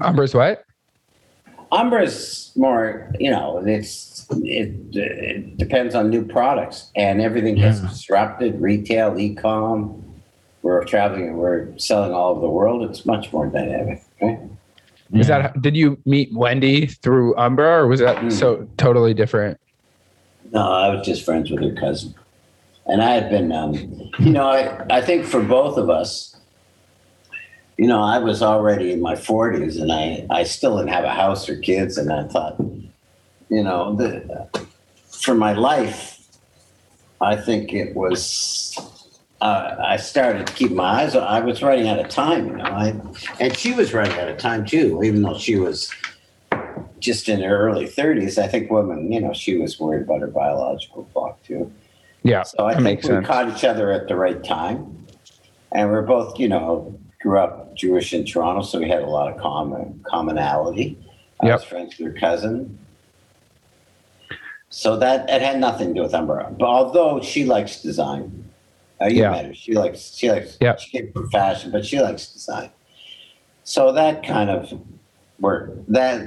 [0.01, 0.65] Umbra's what?
[1.71, 7.89] Umbra's more, you know, it's it, it depends on new products, and everything gets Yeah.
[7.89, 8.59] disrupted.
[8.61, 10.03] Retail, e-com,
[10.63, 12.89] we're traveling, and we're selling all over the world.
[12.89, 14.01] It's much more dynamic.
[14.21, 14.39] Right?
[15.13, 15.41] Is Yeah.
[15.43, 18.31] that did you meet Wendy through Umbra or was that Mm.
[18.31, 19.59] so totally different?
[20.51, 22.15] No, I was just friends with her cousin,
[22.89, 23.73] and I had been, um,
[24.19, 26.35] you know, I I think for both of us,
[27.77, 31.13] you know, I was already in my forties, and I I still didn't have a
[31.13, 32.59] house or kids, and I thought,
[33.49, 34.49] you know, the
[35.11, 36.19] for my life,
[37.21, 38.77] I think it was.
[39.41, 41.15] Uh, I started to keep my eyes.
[41.15, 42.63] I was running out of time, you know.
[42.65, 42.93] I,
[43.39, 45.89] and she was running out of time too, even though she was
[46.99, 48.37] just in her early 30s.
[48.37, 51.71] I think women, you know, she was worried about her biological clock too.
[52.29, 52.43] Yeah.
[52.43, 53.25] So I think we sense.
[53.27, 55.05] caught each other at the right time.
[55.71, 59.31] And we're both, you know, grew up Jewish in Toronto, so we had a lot
[59.31, 60.97] of common commonality.
[61.41, 61.55] I Yep.
[61.59, 62.77] was friends with her cousin.
[64.69, 66.53] So that it had nothing to do with Umbra.
[66.57, 68.45] But although she likes design.
[69.01, 69.31] Uh, you Yeah.
[69.31, 69.53] met her.
[69.53, 70.79] She likes she likes Yep.
[70.79, 72.69] she came from fashion, but she likes design.
[73.63, 74.73] So that kind of
[75.39, 75.91] worked.
[75.91, 76.21] That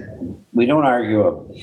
[0.54, 1.54] we don't argue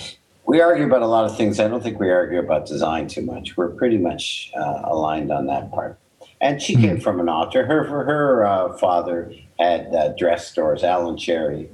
[0.49, 1.59] we argue about a lot of things.
[1.59, 3.55] I don't think we argue about design too much.
[3.55, 5.99] We're pretty much uh, aligned on that part.
[6.41, 7.65] And she came from an author.
[7.65, 10.83] Her her uh, father had uh, dress stores.
[10.83, 11.69] Alan Cherry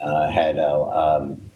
[0.00, 1.50] uh, had uh, um,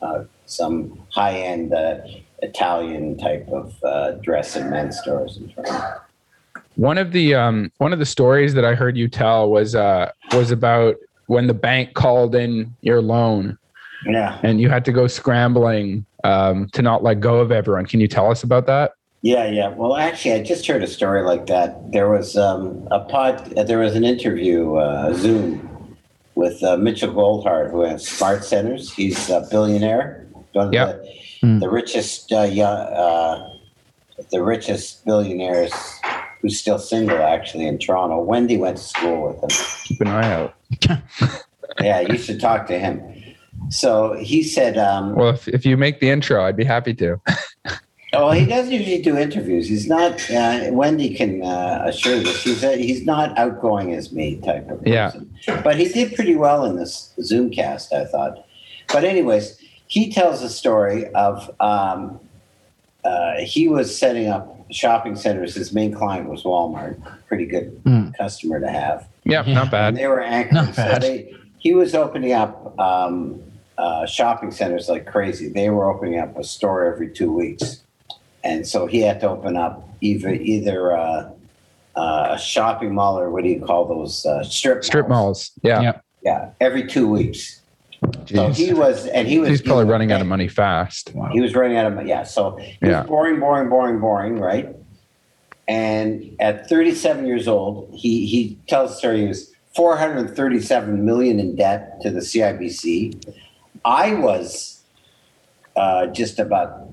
[0.00, 1.98] uh, some high end uh,
[2.42, 6.00] Italian type of uh, dress and men's stores in Toronto.
[6.76, 10.12] One of the um one of the stories that I heard you tell was uh
[10.32, 13.58] was about when the bank called in your loan
[14.06, 14.38] Yeah.
[14.42, 17.86] and you had to go scrambling um to not let go of everyone.
[17.86, 18.92] Can you tell us about that?
[19.22, 19.68] Yeah, yeah.
[19.68, 21.92] Well, actually, I just heard a story like that.
[21.92, 23.52] There was um, a pod.
[23.58, 25.96] uh, There was an interview, uh, Zoom,
[26.36, 28.94] with uh, Mitchell Goldhar, who has SmartCentres.
[28.94, 31.02] He's a billionaire, one of Yep.
[31.02, 31.58] the, Hmm.
[31.58, 33.46] the richest, uh, yeah, uh,
[34.30, 35.72] the richest billionaires
[36.40, 38.22] who's still single, actually, in Toronto.
[38.22, 39.50] Wendy went to school with him.
[39.84, 40.54] Keep an eye out.
[41.80, 43.00] Yeah, you should talk to him.
[43.70, 47.20] So he said, um, Well, if, if you make the intro, I'd be happy to.
[48.12, 49.68] Oh, he doesn't usually do interviews.
[49.68, 50.28] He's not.
[50.28, 52.42] Uh, Wendy can uh, assure this.
[52.42, 55.32] He's a, he's not outgoing as me type of person.
[55.46, 55.60] Yeah.
[55.62, 58.44] But he did pretty well in this Zoomcast, I thought.
[58.92, 62.18] But anyways, he tells a story of um,
[63.04, 65.54] uh, he was setting up shopping centers.
[65.54, 67.00] His main client was Walmart.
[67.28, 68.12] Pretty good Mm.
[68.18, 69.06] customer to have.
[69.22, 69.54] Yeah, Yeah.
[69.54, 69.94] not And bad.
[69.94, 70.54] they were anchored.
[70.54, 71.02] Not So bad.
[71.02, 73.40] they, he was opening up um,
[73.80, 75.48] uh, shopping centers like crazy.
[75.48, 77.82] They were opening up a store every two weeks,
[78.44, 81.30] and so he had to open up either either uh,
[81.96, 85.52] uh, a shopping mall or what do you call those uh, strip Strip malls.
[85.62, 85.80] Yeah.
[85.80, 86.00] Yeah.
[86.22, 87.62] Yeah, every two weeks.
[88.26, 89.48] So he was, and he was.
[89.48, 91.12] He's probably doing running out of money fast.
[91.14, 91.30] Wow.
[91.32, 92.10] He was running out of money.
[92.10, 92.24] Yeah.
[92.24, 93.00] So he Yeah.
[93.00, 94.76] was boring, boring, boring, boring, right?
[95.66, 99.20] And at 37 years old, he he tells the story.
[99.22, 103.34] He was 437 million in debt to the CIBC.
[103.84, 104.82] I was
[105.76, 106.88] uh, just about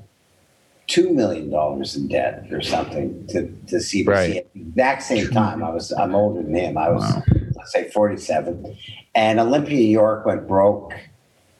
[0.88, 4.36] two million dollars in debt or something to to CBC Right.
[4.38, 5.64] at the exact same time.
[5.64, 6.78] I was I'm older than him.
[6.78, 7.24] I was Wow.
[7.56, 8.78] let's say 47,
[9.16, 10.94] and Olympia York went broke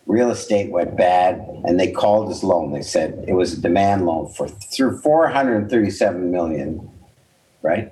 [0.06, 4.06] real estate went bad and they called his loan they said it was a demand
[4.06, 6.90] loan for through 437 million
[7.62, 7.92] right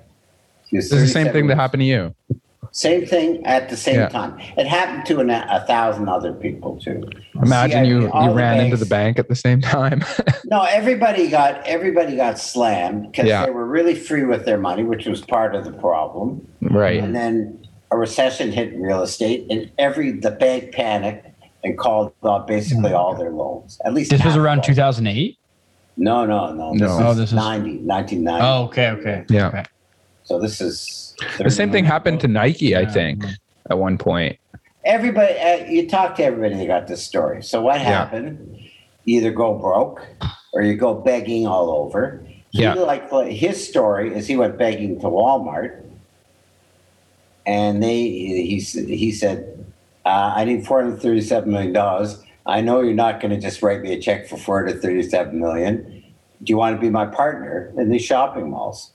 [0.68, 2.14] He was This is the same thing that happened to you.
[2.76, 4.08] Same thing at the same Yeah.
[4.10, 7.02] time it happened to an, a thousand other people too
[7.42, 10.04] Imagine CIB, you you the ran into the bank at the same time.
[10.44, 13.46] no everybody got everybody got slammed because Yeah.
[13.46, 17.02] they were really free with their money which was part of the problem right.
[17.02, 21.26] and then a recession hit real estate and every the bank panicked
[21.64, 25.38] and called off basically oh all their loans at least This was around 2008.
[25.98, 26.72] No, no, no.
[26.72, 26.88] This No.
[26.88, 28.46] Oh, is Oh, this is- 90, 1990.
[28.46, 29.24] Oh, okay, okay.
[29.30, 29.48] Yeah.
[29.48, 29.64] Okay.
[30.26, 33.24] So this is The same thing happened to Nike, I think,
[33.70, 34.38] at one point.
[34.84, 35.34] everybody.
[35.38, 37.42] Uh, you talk to everybody that got this story.
[37.42, 38.58] So what happened?
[39.04, 40.04] You either go broke
[40.52, 42.22] or you go begging all over.
[42.50, 42.74] He Yeah.
[42.74, 45.82] like his story is he went begging to Walmart,
[47.44, 49.64] and they he he said,
[50.04, 52.22] uh, "I need four hundred thirty-seven million dollars.
[52.46, 55.38] I know you're not going to just write me a check for four hundred thirty-seven
[55.38, 56.02] million.
[56.42, 58.92] Do you want to be my partner in these shopping malls?"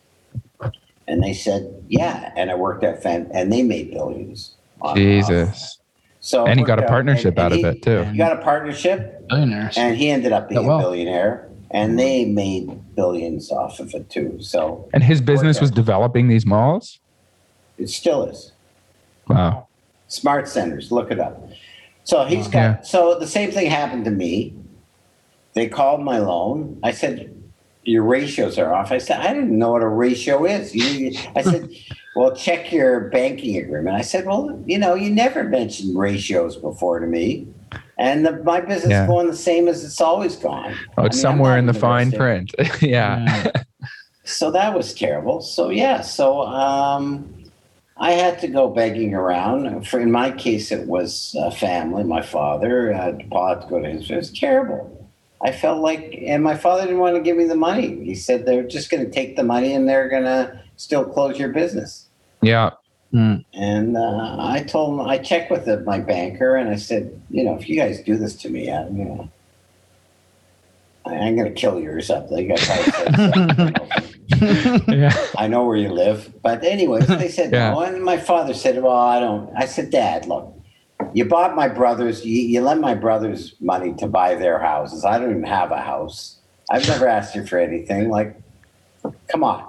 [1.07, 4.55] And they said, "Yeah." And I worked at Fan, and they made billions.
[4.81, 5.29] on and off.
[5.29, 5.77] Jesus.
[6.21, 8.03] So And he got a partnership and out of he- it too.
[8.05, 9.77] He got a partnership, Billionaires.
[9.77, 10.79] and he ended up being oh, Yeah, well.
[10.79, 14.37] a billionaire, and they made billions off of it too.
[14.39, 16.99] So And his business was developing these malls?
[17.77, 18.51] it still is.
[19.27, 19.67] Wow.
[20.09, 21.47] SmartCentres, look it up.
[22.03, 22.59] So he's got.
[22.59, 22.81] Yeah.
[22.81, 24.53] So the same thing happened to me.
[25.53, 26.79] They called my loan.
[26.83, 27.33] I said,
[27.83, 31.41] "Your ratios are off." I said, "I didn't know what a ratio is." You, I
[31.51, 31.69] said,
[32.15, 36.99] "Well, check your banking agreement." I said, "Well, you know, you never mentioned ratios before
[36.99, 37.47] to me."
[37.97, 39.03] And the, my business Yeah.
[39.03, 40.75] is going the same as it's always gone.
[40.97, 42.51] Oh, it's I mean, somewhere in the fine print.
[42.81, 43.51] yeah.
[44.23, 45.41] So that was terrible.
[45.41, 47.31] So yeah, so um,
[47.97, 49.87] I had to go begging around.
[49.87, 52.03] For in my case, it was uh, family.
[52.03, 54.09] My father, uh, had to go to his.
[54.09, 55.00] It was terrible.
[55.43, 58.03] I felt like, and my father didn't want to give me the money.
[58.03, 61.39] He said they're just going to take the money and they're going to still close
[61.39, 62.07] your business.
[62.41, 62.71] Yeah.
[63.13, 63.43] Mm.
[63.53, 67.43] And uh, I told him, I checked with the, my banker, and I said, you
[67.43, 69.29] know, if you guys do this to me, I, you know,
[71.05, 72.51] I, I'm going to kill you or something.
[72.51, 73.75] I said something.
[74.87, 75.13] Yeah.
[75.37, 76.33] I know where you live.
[76.41, 77.71] But anyways, they said Yeah.
[77.71, 77.81] no.
[77.81, 79.51] And my father said, Well, I don't.
[79.55, 80.55] I said, Dad, look,
[81.13, 85.05] you bought my brothers, you, you lent my brothers money to buy their houses.
[85.05, 86.37] I don't even have a house.
[86.69, 88.09] I've never asked you for anything.
[88.09, 88.39] Like,
[89.27, 89.67] come on.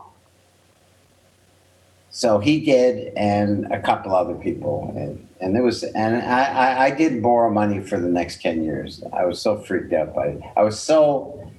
[2.10, 6.84] So he did, and a couple other people, and, and there was, and I, I,
[6.84, 9.02] I did borrow money for the next ten years.
[9.14, 10.42] I was so freaked out by it.
[10.54, 11.50] I was so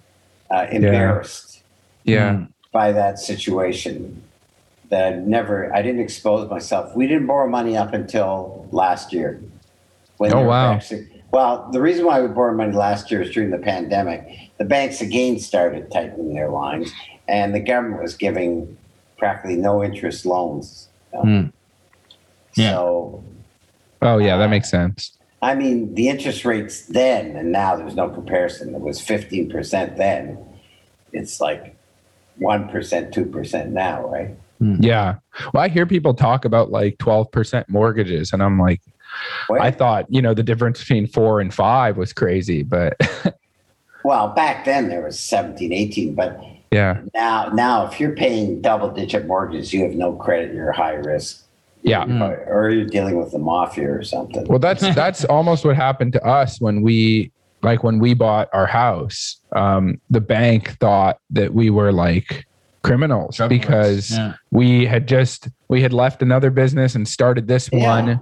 [0.52, 1.64] uh, embarrassed
[2.04, 2.34] Yeah.
[2.34, 2.48] Mm.
[2.72, 4.22] by that situation
[4.90, 6.96] that I never I didn't expose myself.
[6.96, 9.42] We didn't borrow money up until last year.
[10.18, 10.74] When Oh, wow.
[10.74, 14.28] actually- well, the reason why we borrowed money last year is during the pandemic.
[14.60, 16.92] The banks again started tightening their lines,
[17.28, 18.78] and the government was giving
[19.18, 20.90] practically no interest loans.
[21.14, 21.24] you know.
[21.24, 21.48] Hmm.
[22.56, 22.70] Yeah.
[22.72, 23.24] So
[24.02, 24.38] Oh, yeah.
[24.38, 25.18] That uh, makes sense.
[25.42, 28.76] I mean, the interest rates then and now there's no comparison.
[28.76, 30.38] It was 15% then.
[31.14, 31.76] It's like
[32.40, 34.32] 1%, 2% now, right?
[34.60, 34.76] Hmm.
[34.82, 35.16] Yeah.
[35.54, 38.82] Well, I hear people talk about like 12% mortgages, and I'm like,
[39.50, 42.96] Well, I thought, you know, the difference between four and five was crazy, but
[44.04, 46.40] well, back then there was 17, 18, but
[46.72, 47.02] yeah.
[47.14, 51.46] now, now if you're paying double digit mortgages, you have no credit, you're high risk,
[51.84, 52.06] Yeah.
[52.06, 52.22] Mm.
[52.22, 54.46] or, or you're dealing with the mafia or something.
[54.48, 57.32] Well, that's that's almost what happened to us when we
[57.62, 62.46] like when we bought our house, um, the bank thought that we were like
[62.82, 64.34] criminals Drug because Yeah.
[64.52, 67.88] we had just we had left another business and started this Yeah.
[67.88, 68.20] one,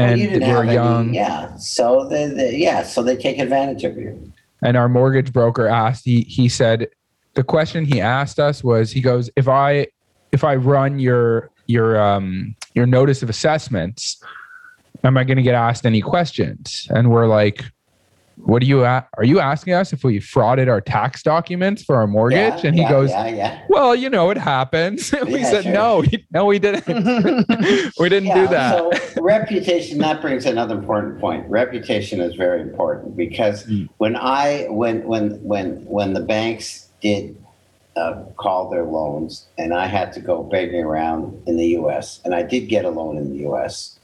[0.00, 1.14] Well, and you we didn't have any- young.
[1.14, 1.54] yeah.
[1.56, 4.32] So they, they, yeah, so they take advantage of you.
[4.62, 6.88] and our mortgage broker asked he he said
[7.34, 9.86] the question he asked us was he goes if i
[10.32, 14.22] if i run your your um your notice of assessments
[15.04, 17.64] am i going to get asked any questions and we're like
[18.44, 21.96] what are you at are you asking us if we frauded our tax documents for
[21.96, 25.64] our mortgage Yeah, and he yeah, goes yeah, well you know it happens we said
[25.64, 25.72] sure.
[25.72, 26.86] no no we didn't
[27.98, 28.90] we didn't do that So
[29.22, 31.48] reputation, that brings another important point.
[31.48, 33.88] Reputation is very important because Mm.
[33.98, 37.36] when I when when when when the banks did
[37.96, 42.34] uh, call their loans and I had to go begging around in the US and
[42.34, 43.99] I did get a loan in the US.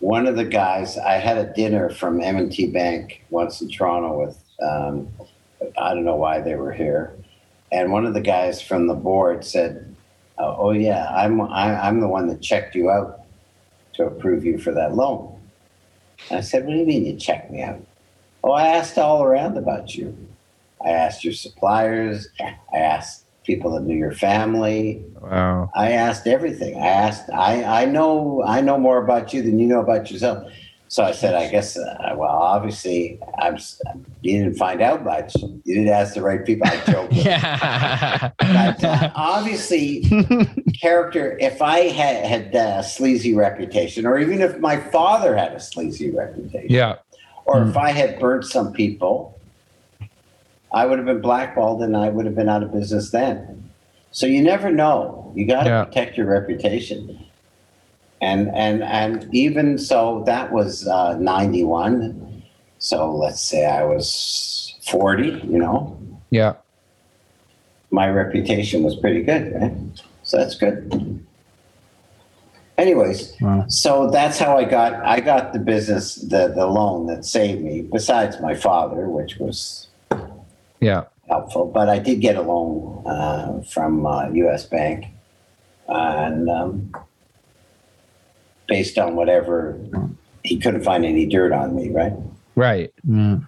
[0.00, 4.38] One of the guys, I had a dinner from M&T Bank once in Toronto with,
[4.60, 5.08] um,
[5.78, 7.16] I don't know why they were here.
[7.72, 9.94] And one of the guys from the board said,
[10.38, 13.22] uh, oh yeah, I'm I, I'm the one that checked you out
[13.94, 15.40] to approve you for that loan.
[16.30, 17.80] And I said, what do you mean you checked me out?
[18.44, 20.16] Oh, I asked all around about you.
[20.84, 22.28] I asked your suppliers.
[22.40, 25.04] I asked people that knew your family.
[25.20, 26.76] wow I asked everything.
[26.76, 27.30] I asked.
[27.30, 30.50] I I know I know more about you than you know about yourself.
[30.88, 31.76] So I said, I guess.
[31.76, 33.58] Uh, well, obviously, I'm.
[34.22, 35.34] You didn't find out much.
[35.34, 36.68] You didn't ask the right people.
[36.68, 37.08] I joke.
[37.10, 38.30] yeah.
[38.38, 40.04] But uh, obviously,
[40.80, 41.36] character.
[41.40, 46.10] If I had had a sleazy reputation, or even if my father had a sleazy
[46.10, 46.96] reputation, yeah
[47.46, 49.35] or if I had burnt some people,
[50.72, 53.70] I would have been blackballed and I would have been out of business then.
[54.10, 55.32] So you never know.
[55.34, 55.84] You got to Yeah.
[55.84, 57.24] protect your reputation.
[58.20, 62.42] And and and even so, that was uh, ninety one.
[62.78, 65.28] So let's say I was forty.
[65.46, 65.98] You know,
[66.30, 66.54] yeah
[67.90, 69.72] my reputation was pretty good, right?
[70.22, 71.24] So that's good.
[72.78, 73.64] Anyways, Wow.
[73.68, 77.82] so that's how I got I got the business, the the loan that saved me,
[77.82, 79.85] besides my father, which was
[80.80, 81.66] yeah helpful.
[81.66, 84.64] But I did get a loan uh, from uh, U.S.
[84.66, 85.06] Bank,
[85.88, 86.94] and um,
[88.68, 89.78] based on whatever
[90.44, 92.12] he couldn't find any dirt on me, right?
[92.54, 93.46] right Yeah.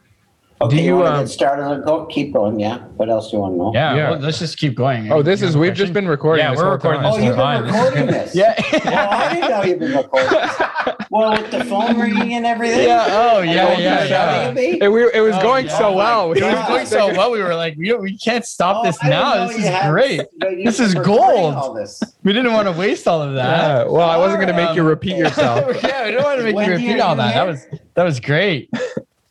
[0.60, 1.84] Okay, you, you, want to um, get started?
[1.84, 2.58] Go, keep going.
[2.58, 2.78] Yeah.
[2.96, 3.72] What else do you want to know?
[3.72, 4.10] Yeah, Yeah.
[4.10, 5.12] Well, let's just keep going.
[5.12, 7.12] oh this is, we've just been recording Yeah, this we're whole recording time.
[7.12, 8.34] Oh, you've been recording this.
[8.38, 8.54] Yeah.
[8.84, 10.30] Well, I didn't know you've been recording.
[10.30, 10.62] this.
[11.10, 12.86] Well, with the phone ringing and everything.
[12.86, 13.06] Yeah.
[13.08, 14.50] Oh, yeah, no yeah, yeah.
[14.50, 15.78] it, we, it was Oh, going yeah.
[15.78, 17.30] so Oh well It was going so well.
[17.30, 19.46] We were like, we, we can't stop Oh, this I now.
[19.46, 20.20] This is great.
[20.38, 21.54] This is gold.
[21.54, 22.02] All this.
[22.24, 23.86] We didn't want to waste all of that.
[23.86, 25.82] Yeah, well, I wasn't going to make you Um, repeat yourself.
[25.82, 27.34] yeah, we don't want to make you repeat all that.
[27.34, 28.68] That was that was great.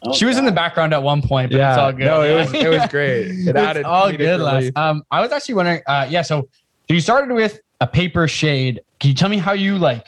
[0.04, 2.06] Oh, she was in the background at one point, but it's all good.
[2.06, 3.28] no, it was it was great.
[3.28, 4.56] It it's added all good, Les.
[4.56, 4.78] relief.
[4.78, 5.82] Um, I was actually wondering.
[5.88, 6.48] Uh, yeah, so
[6.88, 8.82] so you started with a paper shade.
[9.00, 10.08] Can you tell me how you like?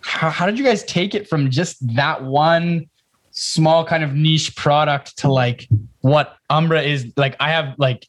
[0.00, 2.88] How, how did you guys take it from just that one
[3.30, 5.66] small kind of niche product to like
[6.00, 7.12] what Umbra is?
[7.16, 8.06] Like, I have like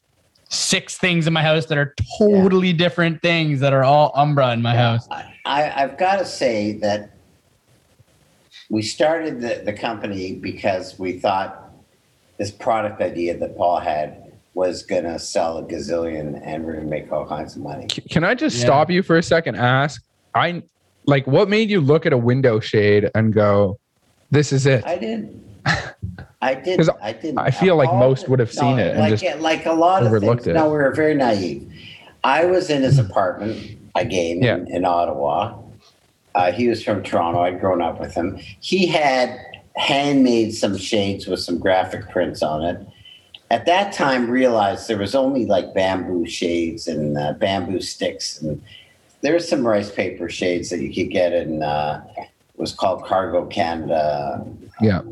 [0.50, 4.62] six things in my house that are totally different things that are all Umbra in
[4.62, 5.08] my house.
[5.10, 7.13] I, I've got to say that
[8.70, 11.72] we started the, the company because we thought
[12.38, 16.84] this product idea that Paul had was going to sell a gazillion and we're going
[16.84, 17.86] to make all kinds of money.
[17.86, 18.64] Can I just Yeah.
[18.64, 19.56] stop you for a second?
[19.56, 20.02] Ask
[20.34, 20.62] I
[21.06, 23.78] like what made you look at a window shade and go,
[24.30, 25.40] "This is it." I did.
[26.42, 26.76] I did.
[26.78, 27.36] 'Cause I did.
[27.38, 29.72] I feel like All most the- would have seen it and like, just like a
[29.72, 30.56] lot of overlooked things.
[30.56, 30.58] it.
[30.58, 31.70] No, we were very naive.
[32.24, 33.06] I was in his hmm.
[33.06, 34.56] apartment again Yeah.
[34.56, 35.56] in, in Ottawa.
[36.34, 37.40] Uh, he was from Toronto.
[37.40, 38.38] I'd grown up with him.
[38.60, 39.38] He had
[39.76, 42.86] handmade some shades with some graphic prints on it.
[43.50, 48.60] At that time, realized there was only like bamboo shades and uh, bamboo sticks, and
[49.20, 51.62] there was some rice paper shades that you could get in.
[51.62, 54.44] Uh, it was called Cargo Canada
[54.80, 55.02] yeah.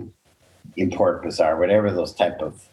[0.76, 2.68] import bazaar, whatever those type of,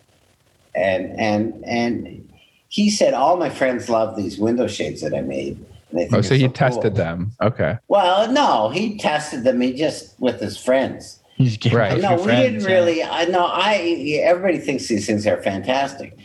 [0.74, 2.30] and and and
[2.70, 5.64] he said all my friends love these window shades that I made.
[5.90, 7.32] And they oh, think Oh, so he cool." tested them.
[7.42, 7.78] Okay.
[7.88, 9.62] Well, no, he tested them.
[9.62, 11.20] He just with his friends.
[11.38, 12.00] You just Right.
[12.02, 12.76] No, we friends, didn't yeah.
[12.76, 13.04] really.
[13.04, 13.46] I know.
[13.46, 16.18] I everybody thinks these things are fantastic.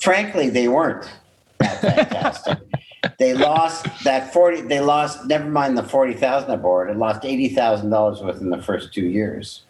[0.00, 1.08] Frankly, they weren't
[1.60, 2.58] that fantastic.
[3.18, 4.60] they lost that forty.
[4.60, 5.24] They lost.
[5.26, 6.90] Never mind the forty thousand I borrowed.
[6.90, 9.62] It lost eighty thousand dollars within the first two years.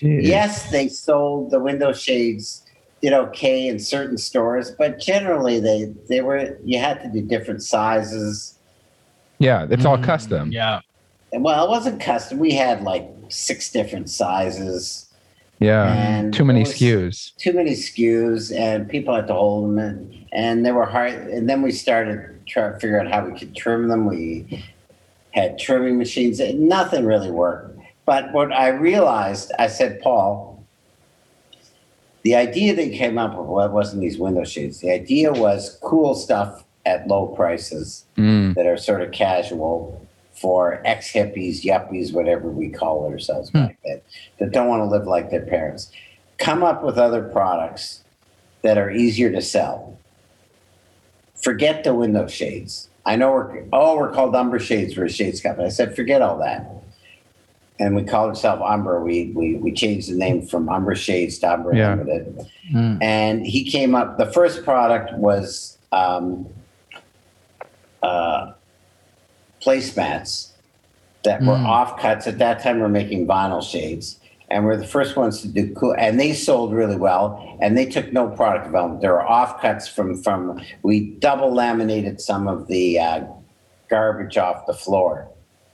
[0.00, 2.62] Yes, they sold the window shades,
[3.00, 7.62] did okay in certain stores, but generally they they were you had to do different
[7.62, 8.58] sizes.
[9.42, 10.52] Yeah, it's all Mm, custom.
[10.52, 10.80] Yeah.
[11.32, 12.38] Well, it wasn't custom.
[12.38, 15.08] We had like six different sizes.
[15.58, 15.92] Yeah.
[15.92, 17.36] And Too many it SKUs.
[17.36, 21.48] too many SKUs and people had to hold them and, and they were hard and
[21.48, 24.64] then we started trying to figure out how we could trim them we
[25.30, 30.64] had trimming machines and nothing really worked but what i realized i said paul
[32.22, 36.14] the idea they came up with well, wasn't these window shades the idea was cool
[36.16, 38.54] stuff at low prices Mm.
[38.54, 40.00] that are sort of casual
[40.32, 44.00] for ex hippies, yuppies, whatever we call ourselves back then,
[44.38, 45.90] that don't want to live like their parents.
[46.38, 48.02] Come up with other products
[48.62, 49.96] that are easier to sell.
[51.42, 52.88] Forget the window shades.
[53.04, 55.66] I know we're oh we're called Umbra Shades for a shades company.
[55.66, 56.70] I said forget all that,
[57.80, 59.02] and we called ourselves Umbra.
[59.02, 61.94] We we we changed the name from Umbra Shades to Umbra Yeah.
[61.96, 63.02] Limited Mm.
[63.02, 64.18] and he came up.
[64.18, 66.46] The first product was um,
[68.02, 68.52] uh,
[69.64, 70.48] placemats
[71.24, 71.66] that were Mm.
[71.66, 72.26] offcuts.
[72.26, 74.18] At that time, we we're making vinyl shades,
[74.50, 75.94] and we're the first ones to do cool.
[75.96, 79.00] And they sold really well, and they took no product development.
[79.02, 80.60] There were offcuts from from.
[80.82, 83.24] We double laminated some of the uh,
[83.88, 85.28] garbage off the floor.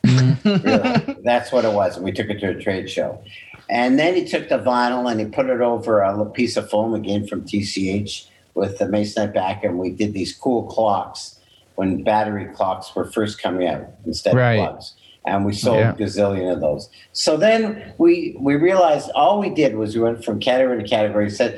[0.44, 1.16] really.
[1.24, 1.96] That's what it was.
[1.96, 3.22] And we took it to a trade show.
[3.70, 6.94] And then he took the vinyl and he put it over a piece of foam
[6.94, 9.62] again from TCH with the Masonite back.
[9.62, 11.37] And we did these cool clocks
[11.78, 14.54] when battery clocks were first coming out instead Right.
[14.58, 14.94] of plugs.
[15.24, 15.92] And we sold Yeah.
[15.92, 16.88] a gazillion of those.
[17.12, 21.30] So then we we realized all we did was we went from category to category.
[21.30, 21.56] Said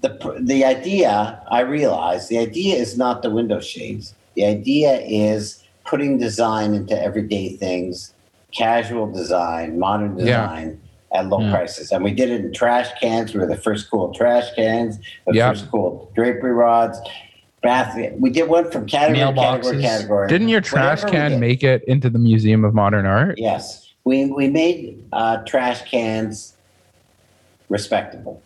[0.00, 4.14] the the idea I realized the idea is not the window shades.
[4.34, 8.12] The idea is putting design into everyday things,
[8.52, 10.24] casual design, modern Yeah.
[10.24, 10.80] design
[11.12, 11.52] at low Yeah.
[11.54, 11.92] prices.
[11.92, 13.32] And we did it in trash cans.
[13.32, 14.98] We were the first cool trash cans,
[15.28, 15.50] the Yeah.
[15.50, 16.98] first cool drapery rods,
[17.62, 17.98] bath.
[18.18, 19.82] We did one from category to category Mailboxes.
[19.82, 20.28] category.
[20.28, 23.38] Didn't your trash Whatever can make it into the Museum of Modern Art?
[23.38, 26.56] Yes, we we made uh, trash cans
[27.68, 28.42] respectable.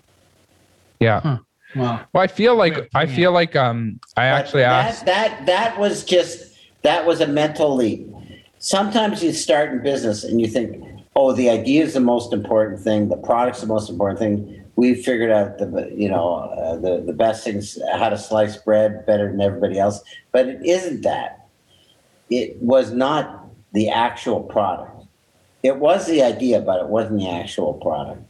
[1.01, 1.39] Yeah.
[1.77, 2.01] Wow.
[2.13, 5.79] Well, I feel like I feel like um I But actually that, asked that that
[5.79, 8.09] was just that was a mental leap.
[8.59, 10.85] Sometimes you start in business and you think,
[11.17, 14.60] oh, the idea is the most important thing, the product's the most important thing.
[14.77, 19.05] We figured out the you know uh, the the best things how to slice bread
[19.07, 20.01] better than everybody else,
[20.33, 21.49] but it isn't that.
[22.31, 25.07] It was not the actual product.
[25.63, 28.23] It was the idea, but it wasn't the actual product.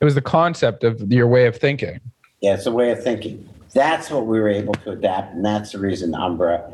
[0.00, 2.00] it was the concept of your way of thinking.
[2.40, 3.48] Yeah, it's a way of thinking.
[3.74, 6.72] That's what we were able to adapt, and that's the reason Umbra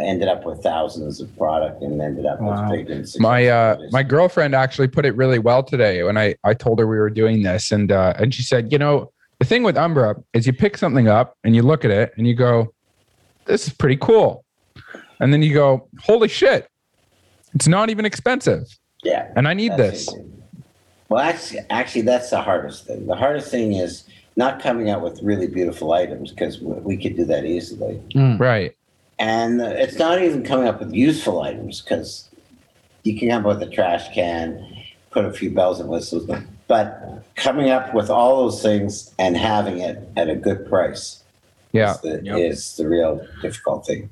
[0.00, 2.64] ended up with thousands of product and ended up Wow.
[2.64, 3.92] as big and successful My uh as it is.
[3.92, 7.10] my girlfriend actually put it really well today when I I told her we were
[7.10, 10.52] doing this and uh and she said, "You know, the thing with Umbra is you
[10.52, 12.72] pick something up and you look at it and you go,
[13.46, 14.44] this is pretty cool."
[15.20, 16.68] And then you go, "Holy shit.
[17.54, 18.64] It's not even expensive."
[19.04, 20.08] yeah, And I need this.
[20.08, 20.24] it.
[21.08, 23.06] Well, actually, actually, that's the hardest thing.
[23.06, 24.04] The hardest thing is
[24.36, 28.38] not coming out with really beautiful items because we we could do that easily, Mm.
[28.40, 28.72] Right.
[29.22, 32.28] And it's not even coming up with useful items because
[33.04, 34.66] you can come up with a trash can,
[35.12, 36.28] put a few bells and whistles,
[36.66, 41.22] but coming up with all those things and having it at a good price
[41.72, 41.92] Yeah.
[41.92, 42.38] is the, Yep.
[42.38, 44.10] is the real difficult thing.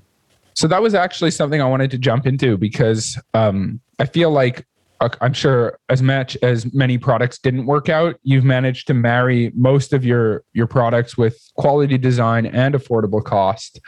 [0.55, 4.65] So that was actually something I wanted to jump into because um, I feel like
[5.01, 9.51] Uh, I'm sure as much as many products didn't work out, you've managed to marry
[9.55, 13.81] most of your your products with quality design and affordable cost.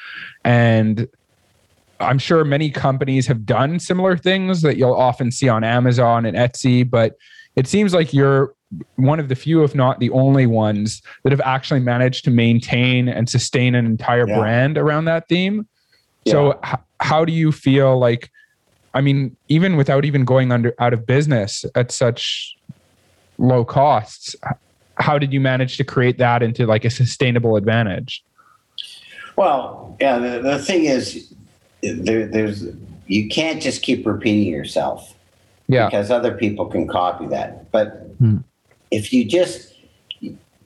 [0.45, 1.07] And
[2.01, 6.37] I'm sure many companies have done similar things that you'll often see on Amazon and
[6.37, 7.15] Etsy, but
[7.57, 8.55] it seems like you're
[8.97, 13.07] one of the few, if not the only ones, that have actually managed to maintain
[13.09, 14.39] and sustain an entire Yeah.
[14.39, 15.69] brand around that theme.
[16.27, 18.31] So h- how do you feel like
[18.95, 22.55] I mean even without even going under out of business at such
[23.39, 24.37] low costs
[24.99, 28.25] how did you manage to create that into like a sustainable advantage?
[29.37, 31.33] Well, yeah, the, the thing is,
[31.83, 32.67] there, there's
[33.07, 35.15] you can't just keep repeating yourself
[35.69, 35.87] Yeah.
[35.87, 37.71] because other people can copy that.
[37.73, 38.39] But Hmm.
[38.91, 39.75] if you just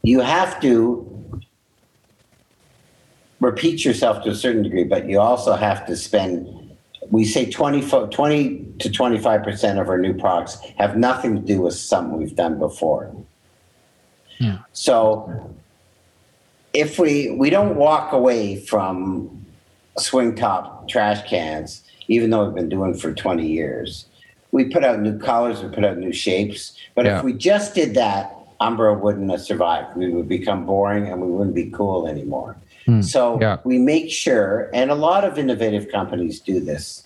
[0.02, 1.40] you have to
[3.40, 6.65] repeat yourself to a certain degree, but you also have to spend.
[7.10, 11.74] We say 20, 20 to 25% of our new products have nothing to do with
[11.74, 13.14] something we've done before.
[14.38, 14.58] Yeah.
[14.72, 15.54] So
[16.74, 19.44] if we we don't walk away from
[19.98, 24.06] swing top trash cans, even though we've been doing it for 20 years,
[24.52, 26.76] we put out new colors, we put out new shapes.
[26.94, 27.18] But Yeah.
[27.18, 29.96] if we just did that, Umbra wouldn't have survived.
[29.96, 32.56] We would become boring and we wouldn't be cool anymore.
[32.86, 33.02] Hmm.
[33.02, 33.58] So Yeah.
[33.64, 37.02] we make sure, and a lot of innovative companies do this.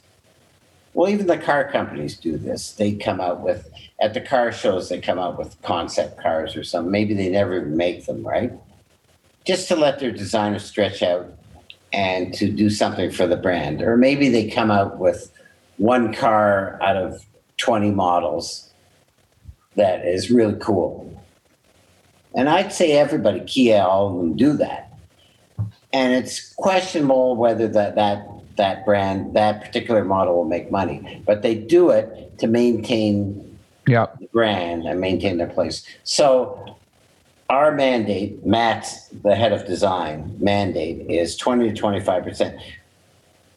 [0.92, 2.72] well, even the car companies do this.
[2.72, 3.70] They come out with
[4.00, 4.88] at the car shows.
[4.88, 6.90] They come out with concept cars or something.
[6.90, 8.52] Maybe they never even make them, right?
[9.44, 11.32] Just to let their designers stretch out
[11.92, 15.30] and to do something for the brand, or maybe they come out with
[15.76, 17.24] one car out of
[17.56, 18.70] twenty models
[19.76, 21.06] that is really cool.
[22.34, 24.89] And I'd say everybody, Kia, all of them do that.
[25.92, 28.26] And it's questionable whether that that
[28.56, 31.22] that brand, that particular model will make money.
[31.26, 34.06] But they do it to maintain Yeah.
[34.20, 35.84] the brand and maintain their place.
[36.04, 36.76] So
[37.48, 42.60] our mandate, Matt's the head of design mandate is 20 to 25%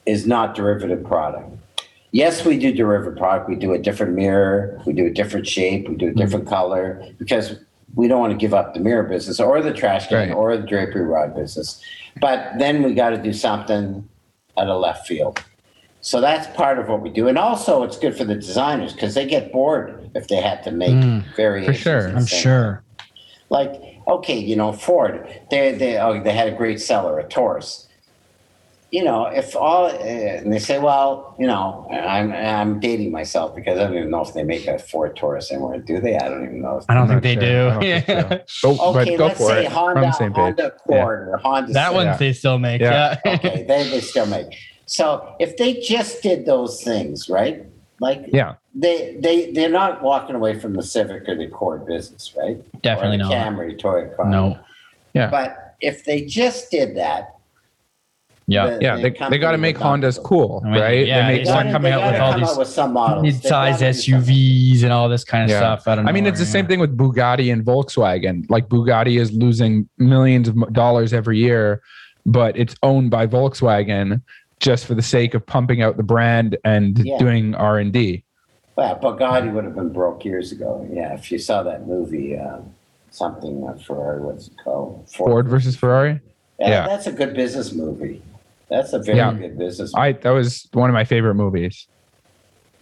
[0.06, 1.50] is not derivative product.
[2.12, 3.50] Yes, we do derivative product.
[3.50, 6.50] We do a different mirror, we do a different shape, we do a different mm.
[6.50, 7.56] color because
[7.96, 10.32] we don't want to give up the mirror business or the trash can Right.
[10.36, 11.82] or the drapery rod business.
[12.20, 14.08] But then we got to do something
[14.58, 15.44] at a left field.
[16.02, 17.28] So that's part of what we do.
[17.28, 20.72] And also it's good for the designers because they get bored if they have to
[20.72, 21.78] make Mm, variations.
[21.82, 22.10] sure.
[22.10, 22.84] I'm sure.
[23.50, 27.88] Like, okay, you know, Ford, they they oh, they had a great seller, a Taurus.
[28.94, 33.56] You know, if all uh, and they say, well, you know, I'm I'm dating myself
[33.56, 35.80] because I don't even know if they make a Ford Taurus anymore.
[35.80, 36.16] Do they?
[36.16, 36.80] I don't even know.
[36.88, 37.80] I don't think they sure.
[37.80, 37.86] Do.
[37.88, 38.38] Yeah.
[38.46, 38.76] so.
[38.78, 39.72] Go, Okay, but go let's for say it.
[39.72, 40.38] Honda, We're on the same page.
[40.44, 41.74] Honda Accord or Honda.
[41.74, 42.20] That one Civic.
[42.20, 42.82] they still make.
[42.82, 43.18] Yeah.
[43.26, 43.34] Yeah.
[43.34, 44.56] okay, they, they still make.
[44.86, 47.66] So if they just did those things, right?
[48.00, 48.56] Like Yeah.
[48.76, 52.58] they they they're not walking away from the Civic or the Accord business, right?
[52.84, 53.54] Definitely or the not.
[53.54, 54.30] Camry, Toyota.
[54.30, 54.60] No.
[55.16, 55.32] Yeah.
[55.32, 57.33] But if they just did that,
[58.48, 58.72] Yeah.
[58.72, 58.96] the- Yeah.
[58.98, 60.24] the They, they got to make Hondas go.
[60.24, 61.08] cool, I mean, right?
[61.08, 61.74] yeah, they they make start They one.
[61.74, 63.24] coming gotta out with all these out with some models.
[63.24, 64.34] Mid-size gotta do something.
[64.36, 65.60] SUVs and all this kind of Yeah.
[65.60, 65.88] stuff.
[65.88, 66.10] I don't know.
[66.10, 66.52] I mean, it's the yeah.
[66.52, 68.46] same thing with Bugatti and Volkswagen.
[68.50, 71.82] Like Bugatti is losing millions of dollars every year,
[72.26, 74.22] but it's owned by Volkswagen
[74.60, 77.18] just for the sake of pumping out the brand and Yeah.
[77.18, 78.24] doing R and D.
[78.76, 80.88] Well, Bugatti would have been broke years ago.
[80.92, 82.64] Yeah, if you saw that movie, um,
[83.12, 85.08] something uh, Ferrari, what's it called?
[85.16, 86.20] Ford versus Ferrari.
[86.60, 86.88] Yeah, yeah.
[86.88, 88.22] that's a good business movie.
[88.70, 89.34] That's a very Yeah.
[89.34, 89.94] good business.
[89.96, 91.88] I that was one of my favorite movies.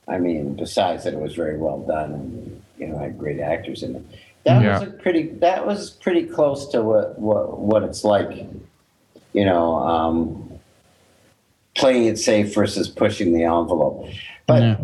[0.08, 3.84] I mean, besides that, it was very well done, and you know, had great actors
[3.84, 4.02] in it.
[4.46, 4.80] That Yeah.
[4.80, 5.30] was a pretty.
[5.40, 8.32] That was pretty close to what what what it's like.
[9.34, 10.60] You know, um,
[11.76, 14.06] playing it safe versus pushing the envelope.
[14.48, 14.78] But Yeah.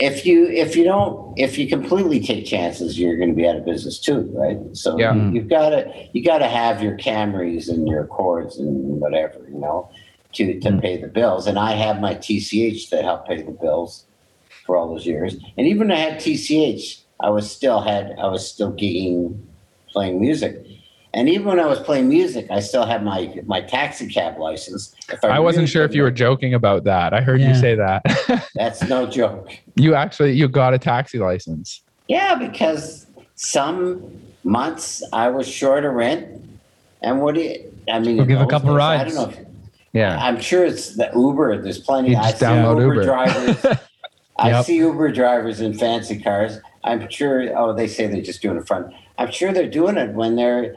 [0.00, 3.56] if you if you don't if you completely take chances, you're going to be out
[3.56, 4.58] of business too, right?
[4.72, 5.14] So Yeah.
[5.14, 9.46] you, you've got to you got to have your Camrys and your Accords and whatever,
[9.48, 9.88] you know,
[10.34, 10.82] to to Mm.
[10.82, 11.46] pay the bills.
[11.46, 14.04] And I have my TCH to help pay the bills
[14.66, 15.36] for all those years.
[15.56, 19.38] And even when I had TCH, I was still had I was still gigging,
[19.92, 20.64] playing music.
[21.12, 24.94] And even when I was playing music, I still had my my taxi cab license.
[25.08, 27.14] If I wasn't sure if you were joking about that.
[27.14, 28.02] I heard you say that.
[28.56, 29.56] That's no joke.
[29.76, 31.82] you actually you got a taxi license.
[32.08, 33.06] Yeah, because
[33.36, 34.02] some
[34.42, 36.26] months I was short of rent,
[37.02, 37.72] and what do you?
[37.88, 39.16] I mean, We'll give a couple days, rides.
[39.16, 39.38] I don't know.
[39.38, 39.46] If,
[39.94, 40.18] Yeah.
[40.20, 41.62] I'm sure it's the Uber.
[41.62, 42.14] There's plenty.
[42.16, 43.04] I see Uber, Uber.
[43.04, 43.66] drivers.
[44.38, 46.58] I see Uber drivers in fancy cars.
[46.82, 47.56] I'm sure.
[47.56, 48.92] Oh, they say they're just doing it front.
[49.18, 50.76] I'm sure they're doing it when they're.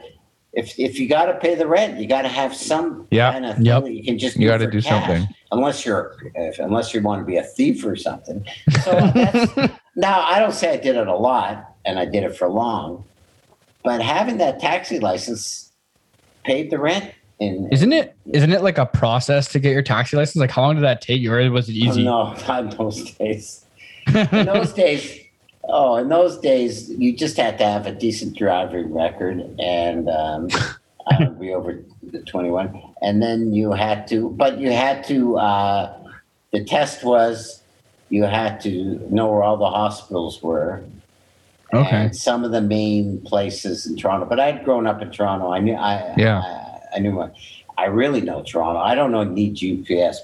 [0.54, 3.32] If if you got to pay the rent, you got to have some Yeah.
[3.32, 3.82] kind of thing Yep.
[3.84, 4.36] that you can just.
[4.36, 5.28] You gotta do cash, something.
[5.52, 8.46] Unless you're, if, unless you want to be a thief or something.
[8.84, 12.36] So that's, now I don't say I did it a lot, and I did it
[12.36, 13.04] for long,
[13.82, 15.72] but having that taxi license
[16.44, 17.12] paid the rent.
[17.40, 18.16] And Isn't it?
[18.26, 20.36] Isn't it like a process to get your taxi license?
[20.36, 22.06] Like, how long did that take you, or was it easy?
[22.06, 23.64] Oh, no, not in those days.
[24.08, 25.20] In those days,
[25.68, 30.48] oh, in those days, you just had to have a decent driving record and um,
[31.06, 32.82] I would be over the 21.
[33.02, 35.98] And then you had to, but you had to, uh,
[36.52, 37.62] the test was
[38.08, 40.82] you had to know where all the hospitals were.
[41.74, 41.96] Okay.
[41.96, 45.52] And some of the main places in Toronto, but I'd grown up in Toronto.
[45.52, 46.40] I knew, I, Yeah.
[46.40, 46.64] I,
[46.94, 47.30] I knew my,
[47.76, 48.80] I really know Toronto.
[48.80, 50.16] I don't know need GPS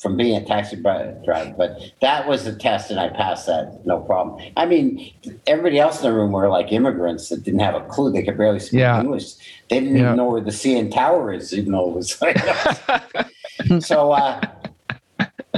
[0.00, 4.00] from being a taxi driver, but that was the test, and I passed that no
[4.00, 4.42] problem.
[4.56, 5.12] I mean,
[5.46, 8.36] everybody else in the room were like immigrants that didn't have a clue; they could
[8.36, 9.00] barely speak Yeah.
[9.00, 9.34] English.
[9.70, 10.02] They didn't Yeah.
[10.04, 12.38] even know where the CN Tower is, even though it was like.
[13.80, 14.40] so, uh,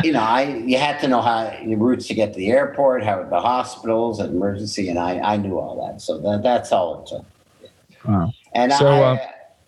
[0.04, 3.02] you know, I you had to know how the routes to get to the airport,
[3.04, 6.00] how the hospitals, and emergency, and I I knew all that.
[6.00, 7.26] So that, that's all it took.
[8.04, 8.32] Wow.
[8.54, 9.18] And So, I uh,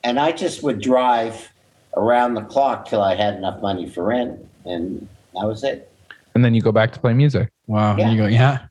[0.05, 1.51] and I just would drive
[1.97, 5.93] around the clock till I had enough money for rent, and that was it.
[6.35, 7.51] And then you go back to play music.
[7.67, 7.97] Wow.
[7.97, 8.11] Yeah.
[8.11, 8.67] You go, yeah.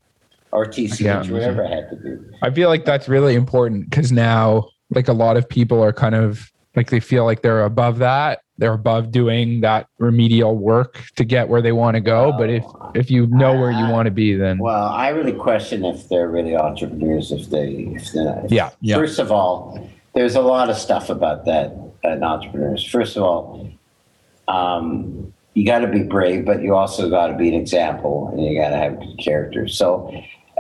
[0.52, 1.32] Or TCH, Yeah.
[1.32, 2.26] whatever I had to do.
[2.42, 6.16] I feel like that's really important because now, like a lot of people are kind
[6.16, 11.24] of like they feel like they're above that, they're above doing that remedial work to
[11.26, 12.32] get where they want to go.
[12.38, 12.64] But if
[12.96, 16.30] if you know where you want to be, then Well, I really question if they're
[16.30, 17.32] really entrepreneurs.
[17.32, 18.52] If they, if they're not.
[18.52, 18.96] Yeah, yeah.
[18.96, 21.72] First of all, there's a lot of stuff about that
[22.04, 22.84] in entrepreneurs.
[22.86, 23.70] First of all,
[24.48, 28.44] um, you got to be brave, but you also got to be an example, and
[28.44, 29.68] you got to have good character.
[29.68, 30.12] So,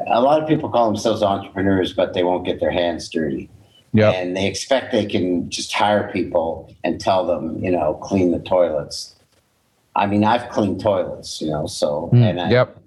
[0.07, 3.49] a lot of people call themselves entrepreneurs, but they won't get their hands dirty.
[3.93, 8.31] yeah, and they expect they can just hire people and tell them, you know, clean
[8.31, 9.15] the toilets.
[9.95, 12.77] I mean, I've cleaned toilets, you know, so Mm, and I, yep,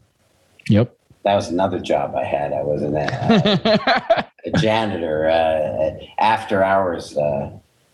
[0.69, 0.95] Yep.
[1.25, 2.53] that was another job I had.
[2.53, 2.95] I was an,
[4.45, 7.51] a, janitor, uh, after hours, uh,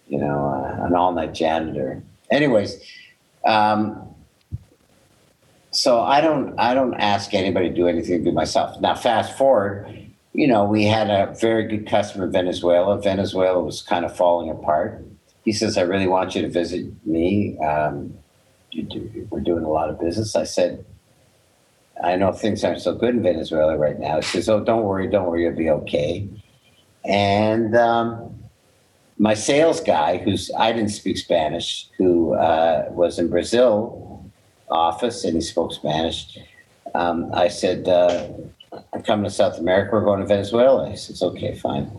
[0.08, 2.02] you know, uh, an all night janitor.
[2.30, 2.82] Anyways,
[3.46, 4.14] um,
[5.70, 8.80] so I don't, I don't ask anybody to do anything to do myself.
[8.80, 9.86] Now, fast forward,
[10.32, 13.00] you know, we had a very good customer in Venezuela.
[13.00, 15.04] Venezuela was kind of falling apart.
[15.44, 17.58] He says, "I really want you to visit me.
[17.58, 18.14] Um,
[18.70, 20.84] do, we're doing a lot of business." I said,
[22.02, 24.16] I know things aren't so good in Venezuela right now.
[24.16, 26.28] He says, "Oh, don't worry, don't worry, you'll be okay."
[27.04, 28.34] And um,
[29.18, 34.30] my sales guy, who's I didn't speak Spanish, who uh, was in Brazil
[34.70, 36.38] office and he spoke Spanish.
[36.94, 38.28] Um, I said, uh,
[38.92, 39.90] "I'm coming to South America.
[39.92, 41.90] We're going to Venezuela." He says, "Okay, fine."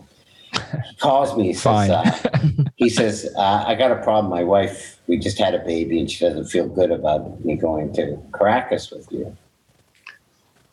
[0.52, 1.48] He calls me.
[1.48, 2.18] He says, uh,
[2.76, 4.30] he says, uh, I got a problem.
[4.30, 7.92] My wife, we just had a baby and she doesn't feel good about me going
[7.94, 9.36] to Caracas with you.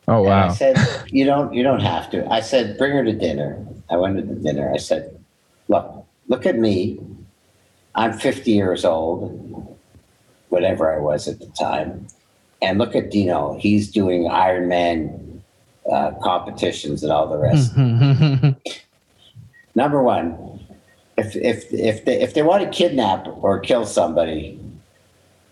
[0.08, 0.76] Oh And I said,
[1.10, 2.26] you don't, you don't have to.
[2.30, 3.64] I said, bring her to dinner.
[3.90, 4.72] I went to the dinner.
[4.72, 5.18] I said,
[5.68, 7.00] look, look at me.
[7.94, 9.78] I'm 50 years old,
[10.48, 12.06] whatever I was at the time.
[12.60, 13.56] And look at Dino.
[13.58, 15.40] He's doing Ironman
[15.90, 17.76] uh, competitions and all the rest.
[19.74, 20.58] Number one,
[21.16, 24.60] if if if they if they want to kidnap or kill somebody,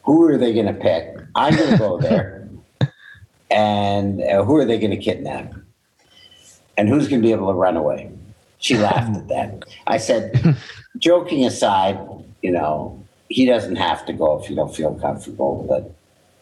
[0.03, 1.17] who are they going to pick?
[1.35, 2.36] I'm going to go there,
[3.51, 5.55] and uh, who are they going to kidnap?
[6.79, 8.11] And who's going to be able to run away?
[8.59, 9.65] She laughed at that.
[9.87, 10.57] I said,
[10.99, 11.99] joking aside,
[12.43, 15.93] you know, he doesn't have to go if you don't feel comfortable, but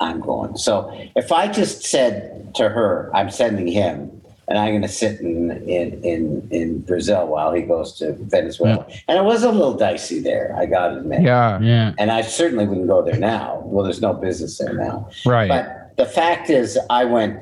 [0.04, 0.56] I'm going.
[0.56, 4.10] So if I just said to her, I'm sending him,
[4.46, 8.86] and I'm going to sit in, in in in Brazil while he goes to Venezuela,
[9.08, 10.54] and it was a little dicey there.
[10.58, 11.22] I got to admit.
[11.22, 11.94] yeah, yeah.
[11.96, 13.62] And I certainly wouldn't go there now.
[13.64, 15.08] Well, there's no business there now.
[15.24, 17.40] right, But the fact is, I went.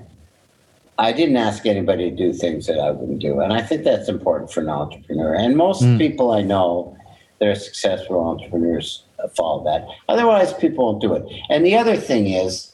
[0.98, 4.08] I didn't ask anybody to do things that I wouldn't do, and I think that's
[4.08, 5.34] important for an entrepreneur.
[5.34, 5.98] And most Mm.
[5.98, 6.96] people I know
[7.38, 9.02] that are successful entrepreneurs
[9.36, 9.86] follow that.
[10.08, 11.24] Otherwise, people won't do it.
[11.48, 12.72] And the other thing is,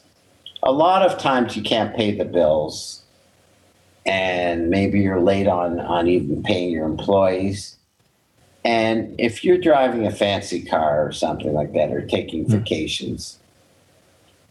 [0.61, 3.01] a lot of times you can't pay the bills,
[4.05, 7.77] and maybe you're late on on even paying your employees.
[8.65, 13.38] And if you're driving a fancy car or something like that, or taking vacations,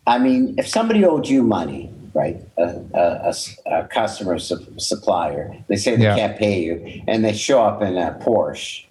[0.09, 6.05] I mean, if somebody owed you money, right, a customer sup- supplier, they say they
[6.05, 6.17] Yeah.
[6.17, 8.87] can't pay you, and they show up in a Porsche.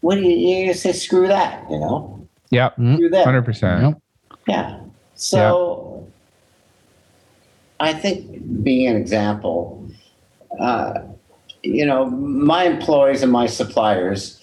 [0.00, 0.36] What do you,
[0.66, 0.92] you say?
[0.92, 2.26] Screw that, you know?
[2.50, 3.24] yeah, Screw that.
[3.24, 3.96] hundred percent.
[4.46, 4.78] Yeah.
[5.16, 6.06] So
[7.80, 9.90] I think being an example,
[10.60, 11.00] uh,
[11.64, 14.40] you know, my employees and my suppliers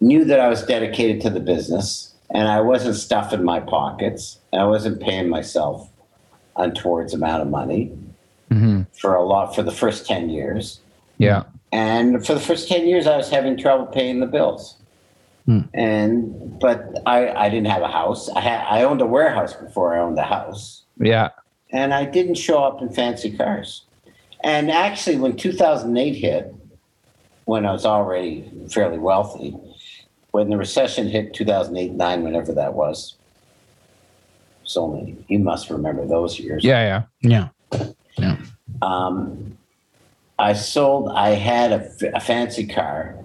[0.00, 4.60] knew that I was dedicated to the business and I wasn't stuffing my pockets and
[4.60, 5.90] I wasn't paying myself
[6.56, 7.92] untowards amount of money
[8.50, 10.80] hmm for a lot for the first 10 years.
[11.18, 14.76] Yeah, And for the first 10 years, I was having trouble paying the bills.
[15.46, 15.62] Hmm.
[15.72, 18.28] And, but I, I didn't have a house.
[18.30, 20.82] I had, I owned a warehouse before I owned a house.
[20.98, 21.30] yeah,
[21.72, 23.82] And I didn't show up in fancy cars.
[24.44, 26.54] And actually, when 2008 hit,
[27.46, 29.56] when I was already fairly wealthy,
[30.36, 33.14] when the recession hit 2008, 9, whenever that was,
[34.64, 35.16] So many.
[35.28, 36.62] you must remember those years.
[36.62, 37.48] yeah, yeah.
[38.18, 38.36] Yeah.
[38.82, 39.56] um,
[40.38, 41.08] I sold.
[41.10, 43.16] I had a fancy car.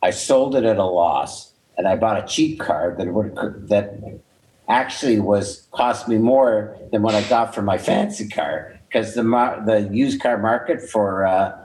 [0.00, 3.34] I sold it at a loss, and I bought a cheap car that would
[3.68, 3.86] that
[4.68, 9.24] actually was cost me more than what I got for my fancy car because the
[9.66, 11.58] the used car market for uh,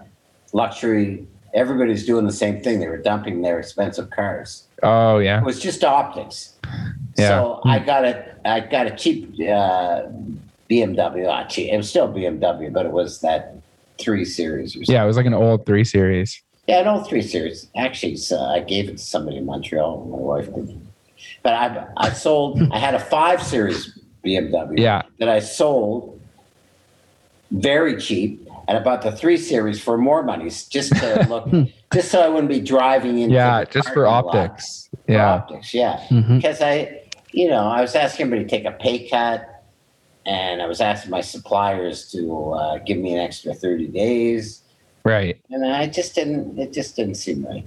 [0.54, 1.28] luxury.
[1.54, 2.80] Everybody's doing the same thing.
[2.80, 4.68] They were dumping their expensive cars.
[4.84, 6.54] Oh yeah, It was just optics.
[7.18, 7.28] Yeah.
[7.30, 10.04] So I got a I got a cheap uh,
[10.70, 11.24] BMW.
[11.24, 11.72] Not cheap.
[11.72, 13.56] It was still BMW, but it was that
[14.00, 14.94] three series or something.
[14.96, 15.04] yeah.
[15.04, 16.42] It was like an old three series.
[16.68, 17.68] Yeah, an old three series.
[17.76, 20.06] Actually, so I gave it to somebody in Montreal.
[20.06, 20.80] My wife did.
[21.44, 22.62] But I I sold.
[22.72, 24.78] I had a five series BMW.
[24.80, 26.22] Yeah, That I sold
[27.52, 31.50] very cheap, and I bought the three series for more money, just to look,
[31.92, 34.36] just so I wouldn't be driving into Yeah, the just for parking lot.
[34.36, 34.90] optics.
[35.08, 35.30] For Yeah.
[35.34, 36.06] optics, yeah.
[36.10, 37.02] Because I,
[37.32, 39.44] you know, I was asking everybody to take a pay cut,
[40.28, 44.62] and I was asking my suppliers to uh, give me an extra thirty days,
[45.04, 45.42] Right.
[45.50, 46.60] and I just didn't.
[46.60, 47.66] It just didn't seem right.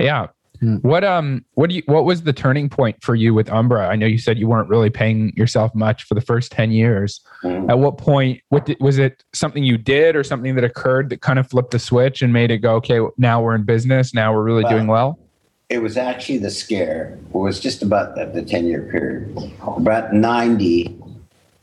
[0.00, 0.26] Yeah.
[0.60, 0.76] Hmm.
[0.76, 3.88] What um what do you what was the turning point for you with Umbra?
[3.88, 7.20] I know you said you weren't really paying yourself much for the first 10 years.
[7.42, 7.70] Mhm.
[7.70, 11.20] At what point what did, was it something you did or something that occurred that
[11.20, 14.32] kind of flipped the switch and made it go okay, now we're in business, now
[14.32, 15.18] we're really Well, doing well?
[15.68, 17.18] It was actually the scare.
[17.28, 19.36] It was just about the, the 10 year period.
[19.62, 20.96] About 90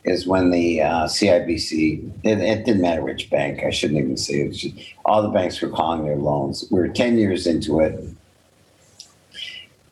[0.04, 4.42] is when the uh, CIBC, it, it didn't matter which bank, I shouldn't even say
[4.42, 4.52] it.
[4.52, 4.76] Just,
[5.06, 6.66] all the banks were calling their loans.
[6.70, 7.98] We were 10 years into it.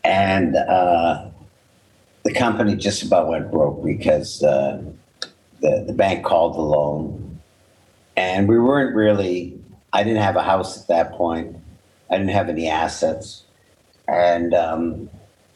[0.04, 1.30] And uh,
[2.24, 4.82] the company just about went broke because uh,
[5.62, 7.40] the, the bank called the loan.
[8.18, 9.60] And we weren't really,
[9.94, 11.56] I didn't have a house at that point.
[12.10, 13.44] I didn't have any assets
[14.12, 15.10] and um,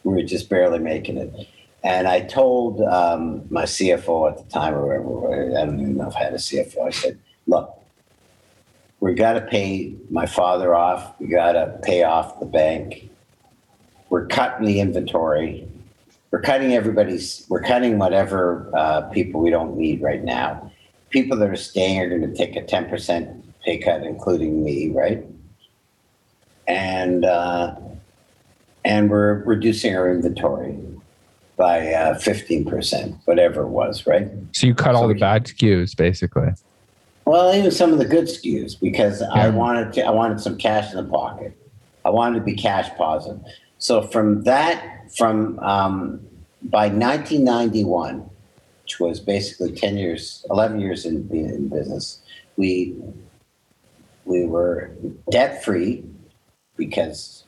[0.04, 1.48] we were just barely making it.
[1.84, 6.08] And I told um, my CFO at the time, or whatever, I don't even know
[6.08, 6.88] if I had a CFO.
[6.88, 7.80] I said, "Look,
[9.02, 11.14] we got to pay my father off.
[11.20, 13.10] We got to pay off the bank.
[14.16, 15.68] We're cutting the inventory.
[16.32, 17.46] We're cutting everybody's.
[17.50, 20.72] We're cutting whatever uh, people we don't need right now.
[21.10, 24.88] People that are staying are going to take a ten percent pay cut, including me,
[24.88, 25.26] right?
[26.66, 27.76] And uh,
[28.86, 30.80] and we're reducing our inventory
[31.58, 34.30] by uh, 15%, whatever it was, right?
[34.54, 36.54] So you cut all the bad SKUs basically.
[37.26, 40.94] Well, even some of the good SKUs because I wanted to, I wanted some cash
[40.94, 41.58] in the pocket.
[42.06, 43.42] I wanted to be cash positive.
[43.86, 46.20] So from that, from um,
[46.64, 48.28] by 1991,
[48.82, 52.20] which was basically 10 years, 11 years in, in business,
[52.58, 52.96] we
[54.26, 54.90] we were
[55.30, 56.04] debt free
[56.76, 57.44] because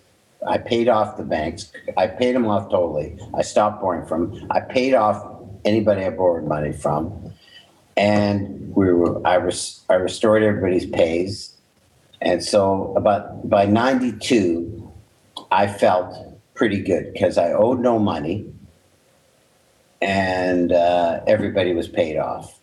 [0.47, 1.71] I paid off the banks.
[1.97, 3.17] I paid them off totally.
[3.35, 4.37] I stopped borrowing from.
[4.37, 4.47] 'em.
[4.51, 5.17] I paid off
[5.65, 7.33] anybody I borrowed money from,
[7.97, 9.25] and we were.
[9.25, 11.57] I res, I restored everybody's pays,
[12.21, 14.91] and so about by '92,
[15.49, 16.26] I felt
[16.57, 18.51] pretty good because I owed no money,
[20.01, 22.59] and uh, everybody was paid off.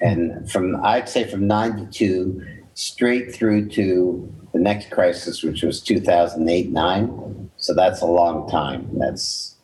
[0.00, 6.70] And from I'd say from '92 straight through to the next crisis, which was 2008
[6.70, 7.50] 9.
[7.56, 8.88] So that's a long time.
[8.98, 9.54] That's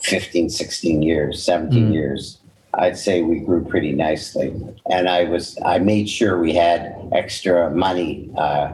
[0.00, 1.92] 15, 16 years, 17 Mm.
[1.92, 2.38] years.
[2.74, 4.52] I'd say we grew pretty nicely.
[4.90, 8.72] And I was, I made sure we had extra money uh,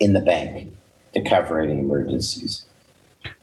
[0.00, 0.72] in the bank
[1.16, 2.64] to cover any emergencies.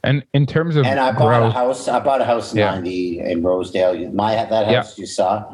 [0.02, 1.88] And in terms of And I bought a house.
[1.88, 2.70] I bought a house in Yeah.
[2.74, 4.10] 90 in Rosedale.
[4.12, 4.76] My that Yeah.
[4.76, 5.44] house you saw.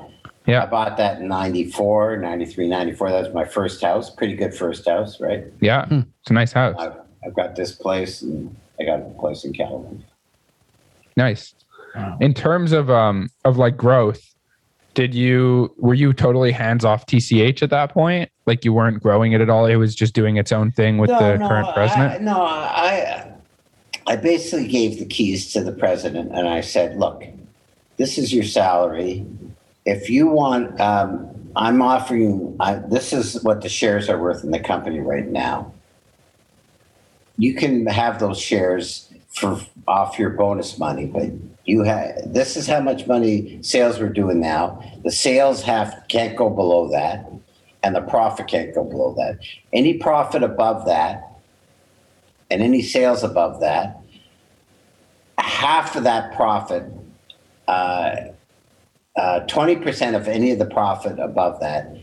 [0.47, 0.63] Yeah.
[0.63, 3.11] I bought that in 94, 93, 94.
[3.11, 4.11] That was my first house.
[4.11, 5.45] Pretty good first house, right?
[5.61, 6.77] yeah, it's a nice house.
[6.79, 6.95] I've,
[7.27, 10.05] I've got this place and I got a place in California.
[11.17, 11.55] Nice.
[11.95, 12.17] Wow.
[12.21, 14.21] In terms of um of like growth,
[14.95, 18.31] did you were you totally hands off TCH at that point?
[18.51, 19.67] Like you weren't growing it at all.
[19.67, 22.23] It was just doing its own thing with the current I- president.
[22.23, 23.33] no, I,
[24.09, 27.23] I basically gave the keys to the president and I said, look,
[27.97, 29.25] this is your salary.
[29.87, 34.51] If you want, um, I'm offering, I, this is what the shares are worth in
[34.51, 35.73] the company right now.
[37.39, 41.31] You can have those shares for off your bonus money, but
[41.67, 44.83] you have, this is how much money sales we're doing now.
[45.05, 47.31] The sales have, can't go below that
[47.83, 49.39] and the profit can't go below that.
[49.73, 51.41] Any profit above that
[52.51, 54.01] and any sales above that,
[55.39, 56.85] half of that profit,
[57.69, 58.17] uh,
[59.17, 61.97] uh, 20% of any of the profit above that,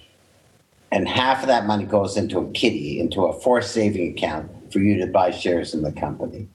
[0.91, 4.79] and half of that money goes into a kitty, into a forced saving account for
[4.79, 6.47] you to buy shares in the company,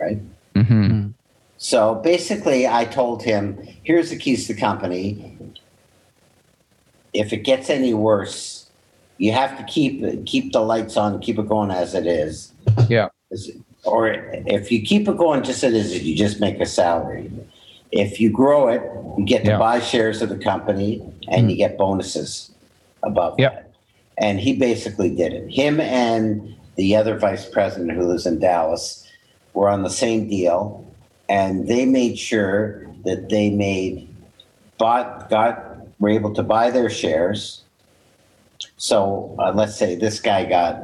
[0.00, 0.20] right?
[0.54, 1.08] Mm-hmm.
[1.56, 5.38] So basically, I told him, here's the keys to the company.
[7.12, 8.61] If it gets any worse,
[9.22, 12.52] you have to keep keep the lights on, keep it going as it is.
[12.88, 13.08] Yeah.
[13.84, 17.30] Or if you keep it going just as it is, you just make a salary.
[17.92, 18.82] If you grow it,
[19.16, 19.58] you get to Yeah.
[19.58, 21.64] buy shares of the company and you hmm.
[21.64, 22.50] get bonuses
[23.04, 23.52] above Yep.
[23.52, 23.70] that.
[24.18, 25.48] And he basically did it.
[25.48, 29.06] Him and the other vice president who lives in Dallas
[29.54, 30.84] were on the same deal
[31.28, 34.08] and they made sure that they made
[34.78, 37.61] bought got were able to buy their shares
[38.82, 40.82] so uh, let's say this guy got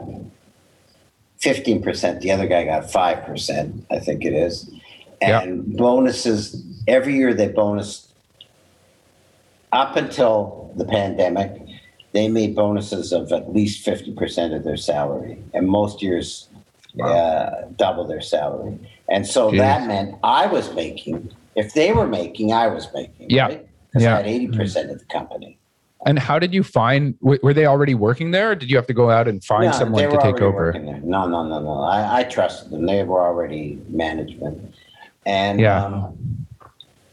[1.40, 4.70] 15% the other guy got 5% i think it is
[5.20, 5.40] Yeah.
[5.42, 8.08] and bonuses every year they bonus
[9.72, 11.52] up until the pandemic
[12.12, 16.48] they made bonuses of at least 50% of their salary, and most years
[17.02, 18.78] uh, double their salary.
[19.10, 19.58] And so Jeez.
[19.58, 23.28] that meant I was making, if they were making, I was making.
[23.28, 23.44] Yeah.
[23.48, 23.68] Right?
[23.88, 24.16] Because Yeah.
[24.16, 25.57] I had 80% of the company.
[26.06, 27.16] And how did you find?
[27.20, 29.72] Were they already working there, or did you have to go out and find No,
[29.72, 30.72] someone to take over?
[31.02, 31.80] No, no, no, no.
[31.82, 32.86] I, I trusted them.
[32.86, 34.74] They were already management,
[35.26, 35.84] and Yeah.
[35.84, 36.46] um,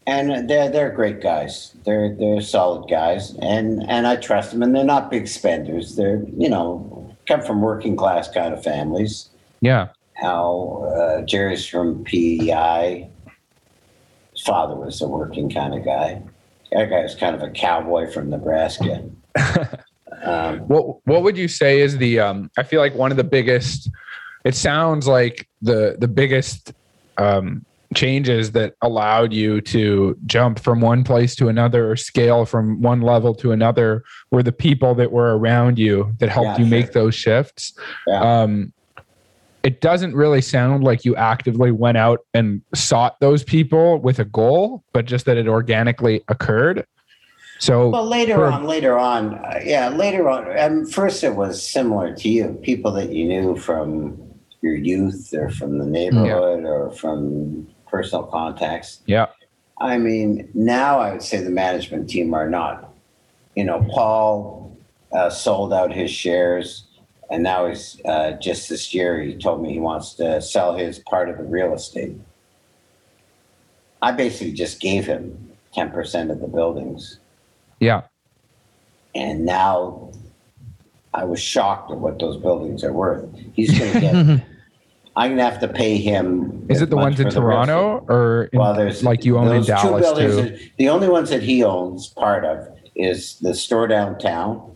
[0.05, 1.75] and they're they're great guys.
[1.83, 4.61] They're they're solid guys, and and I trust them.
[4.61, 5.95] And they're not big spenders.
[5.95, 9.29] They're you know come from working class kind of families.
[9.61, 13.09] Yeah, How uh, Jerry's from PEI.
[14.31, 16.21] His father was a working kind of guy.
[16.71, 19.09] That guy was kind of a cowboy from Nebraska.
[20.23, 22.19] um, What What would you say is the?
[22.19, 23.89] Um, I feel like one of the biggest.
[24.43, 26.73] It sounds like the the biggest
[27.17, 32.81] um, changes that allowed you to jump from one place to another or scale from
[32.81, 36.65] one level to another were the people that were around you that helped Yeah, you
[36.65, 36.79] sure.
[36.79, 37.73] make those shifts.
[38.07, 38.41] Yeah.
[38.41, 38.73] Um,
[39.65, 44.25] it doesn't really sound like you actively went out and sought those people with a
[44.25, 46.85] goal, but just that it organically occurred.
[47.57, 50.57] So Well, later for- on, later on, uh, yeah, later on.
[50.59, 54.21] Um, first, it was similar to you, people that you knew from
[54.61, 59.01] your youth or from the neighborhood or from personal contacts.
[59.07, 59.27] yeah,
[59.79, 62.93] I mean, now I would say the management team are not.
[63.55, 64.77] You know, Paul
[65.11, 66.84] uh, sold out his shares,
[67.29, 70.99] and now he's uh, just this year he told me he wants to sell his
[70.99, 72.15] part of the real estate.
[74.01, 77.19] I basically just gave him ten percent of the buildings
[77.79, 78.03] yeah.
[79.13, 80.11] and now
[81.13, 83.25] I was shocked at what those buildings are worth.
[83.53, 84.15] He's going to get.
[85.17, 86.65] I'm going to have to pay him.
[86.69, 90.05] Is it the ones in Toronto or in, Well, there's like you own in Dallas
[90.17, 90.27] too?
[90.41, 92.67] that- the only ones that he owns part of
[92.97, 94.74] is the store downtown.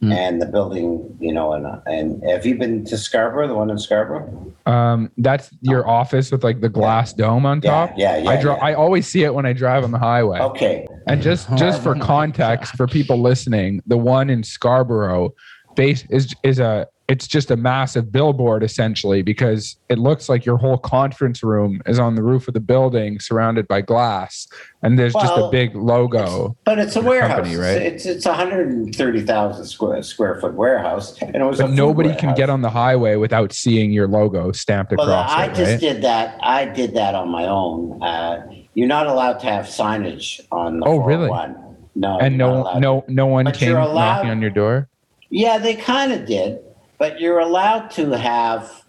[0.00, 0.12] Hmm.
[0.12, 3.78] And the building, you know, and and have you been to Scarborough, the one in
[3.78, 4.52] Scarborough?
[4.64, 7.60] Um, that's your office with like the glass dome on Oh.
[7.64, 7.92] Yeah, top.
[7.96, 8.54] yeah, yeah, I draw.
[8.56, 8.64] yeah.
[8.64, 10.38] I always see it when I drive on the highway.
[10.38, 15.34] Okay, And just just for Oh context, for people listening, the one in Scarborough,
[15.78, 20.58] base is is a it's just a massive billboard essentially because it looks like your
[20.58, 24.46] whole conference room is on the roof of the building surrounded by glass,
[24.82, 26.54] and there's just a big logo.
[26.64, 27.80] but it's a warehouse, company, right?
[27.80, 31.58] It's it's a hundred and thirty thousand square square foot warehouse, and it was.
[31.58, 35.46] But nobody can get on the highway without seeing your logo stamped Well, across I
[35.46, 35.80] it, just right?
[35.80, 36.38] did that.
[36.42, 38.02] I did that on my own.
[38.02, 41.28] Uh, you're not allowed to have signage on the Oh, really?
[41.28, 41.64] 401.
[41.94, 44.88] No, and no no no one But came knocking on your door.
[45.30, 46.60] Yeah, they kind of did,
[46.98, 48.84] but you're allowed to have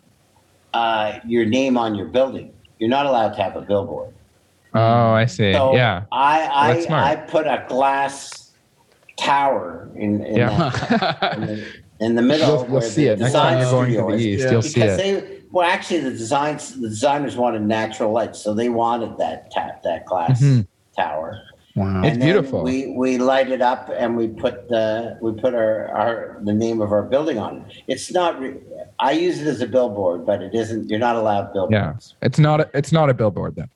[0.73, 2.53] uh, your name on your building.
[2.77, 4.13] You're not allowed to have a billboard.
[4.73, 5.51] Oh, I see.
[5.53, 6.05] So yeah.
[6.11, 7.03] I That's I, smart.
[7.05, 8.51] I put a glass
[9.17, 10.69] tower in in, Yeah.
[11.19, 11.65] that- in, the,
[11.99, 12.47] in the middle.
[12.47, 14.43] You'll, you'll where see the it next time design you're going to the east.
[14.45, 14.51] Yeah.
[14.51, 15.21] You'll see because it.
[15.21, 19.75] they well actually the designs the designers wanted natural light so they wanted that ta-
[19.83, 20.67] that glass Mhm.
[20.95, 21.41] tower
[21.75, 22.01] Wow.
[22.01, 22.63] It's And then beautiful.
[22.63, 26.81] we we light it up and we put the we put our, our the name
[26.81, 28.57] of our building on it it's not re-
[28.97, 32.61] i use it as a billboard but it isn't you're not allowed billboards It's not.
[32.61, 33.69] A, it's not a billboard then.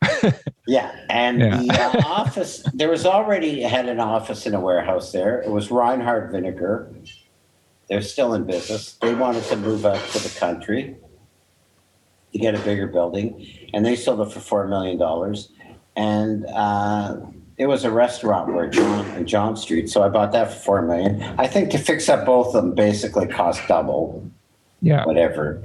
[0.67, 1.57] yeah, and Yeah.
[1.57, 5.69] the uh, office there was already had an office in a warehouse there it was
[5.69, 6.91] reinhardt vinegar
[7.89, 10.95] they're still in business they wanted to move out to the country
[12.31, 15.49] to get a bigger building and they sold it for four million dollars
[15.95, 17.17] and uh,
[17.57, 19.89] it was a restaurant where John and John Street.
[19.89, 21.21] So I bought that for four million.
[21.37, 24.29] I think to fix up both of them basically cost double,
[24.81, 25.05] yeah.
[25.05, 25.61] whatever.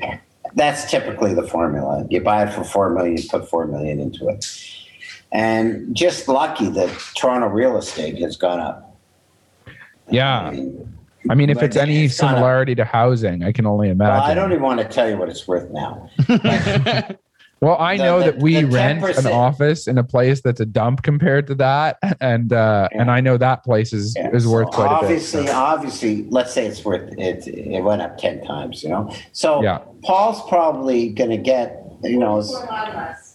[0.55, 2.07] That's typically the formula.
[2.11, 4.47] You buy it for four million, you put four million into it.
[5.31, 8.97] And just lucky that Toronto real estate has gone up.
[10.11, 10.41] Yeah.
[10.41, 10.99] I mean,
[11.31, 14.15] I mean, if it's any it's similarity to housing, I can only imagine.
[14.15, 16.09] well, I don't even want to tell you what it's worth now.
[17.61, 20.67] Well, I the- know the- that we rent an office in a place that's a
[20.67, 24.69] dump compared to that, and uh, and I know that place is Yeah, is worth
[24.69, 25.05] so quite a bit.
[25.05, 27.47] obviously, obviously, let's say it's worth it.
[27.49, 29.11] It went up ten times, you know.
[29.33, 29.79] So Yeah.
[30.05, 33.28] Paul's probably going to get, you know, it's, it's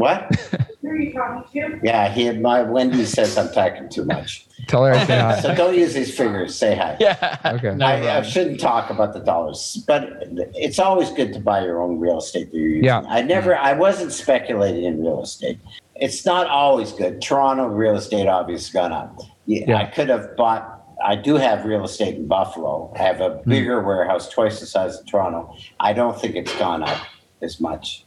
[0.00, 0.34] what?
[0.80, 1.80] Who are you talking to?
[1.82, 2.30] Yeah, he.
[2.32, 4.46] My Wendy says I'm talking too much.
[4.66, 5.40] Tell her I say hi.
[5.40, 6.54] So don't use these figures.
[6.54, 6.96] Say hi.
[6.98, 7.36] yeah.
[7.44, 7.74] Okay.
[7.74, 10.08] No I, I shouldn't talk about the dollars, but
[10.54, 12.84] it's always good to buy your own real estate that you're using.
[12.84, 13.02] Yeah.
[13.08, 15.58] I never, I wasn't speculating in real estate.
[15.96, 17.20] It's not always good.
[17.20, 19.18] Toronto real estate obviously gone up.
[19.44, 19.76] Yeah, Yeah.
[19.76, 20.78] I could have bought.
[21.04, 22.90] I do have real estate in Buffalo.
[22.96, 23.22] I have Hmm.
[23.22, 25.54] a bigger warehouse, twice the size of Toronto.
[25.78, 26.98] I don't think it's gone up
[27.42, 28.04] as much.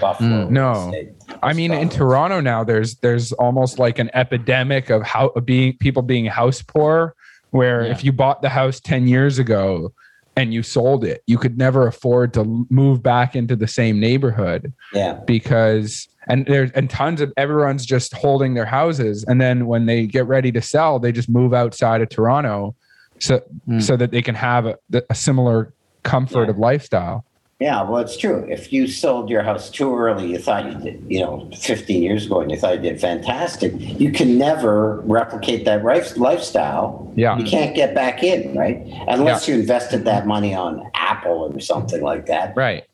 [0.00, 0.46] Buffalo.
[0.46, 0.72] Mm, no.
[0.72, 1.12] real estate
[1.42, 1.88] I mean, gone in.
[1.88, 6.62] Toronto now, there's there's almost like an epidemic of how of being people being house
[6.62, 7.14] poor,
[7.50, 7.92] Where Yeah.
[7.92, 9.92] if you bought the house 10 years ago
[10.36, 14.72] and you sold it, you could never afford to move back into the same neighborhood
[14.92, 15.20] Yeah.
[15.24, 20.06] because and there's and tons of everyone's just holding their houses and then when they
[20.06, 22.74] get ready to sell they just move outside of toronto
[23.20, 23.80] so Mm.
[23.82, 24.76] so that they can have a,
[25.10, 25.72] a similar
[26.02, 26.50] comfort Yeah.
[26.50, 27.24] of lifestyle
[27.64, 28.46] Yeah, well, it's true.
[28.46, 32.26] If you sold your house too early, you thought you did, you know, 15 years
[32.26, 37.10] ago, and you thought you did fantastic, you can never replicate that life, lifestyle.
[37.16, 38.82] yeah You can't get back in, right?
[39.08, 42.54] Unless you invested that money on Apple or something like that.
[42.54, 42.84] right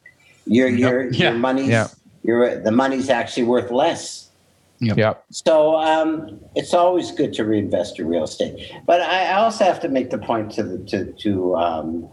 [0.47, 1.31] Your your Yeah.
[1.31, 1.89] your money's Yeah.
[2.23, 4.31] your the money's actually worth less.
[4.79, 8.55] yep So um, it's always good to reinvest in real estate.
[8.87, 12.09] But I I also have to make the point to the, to to um,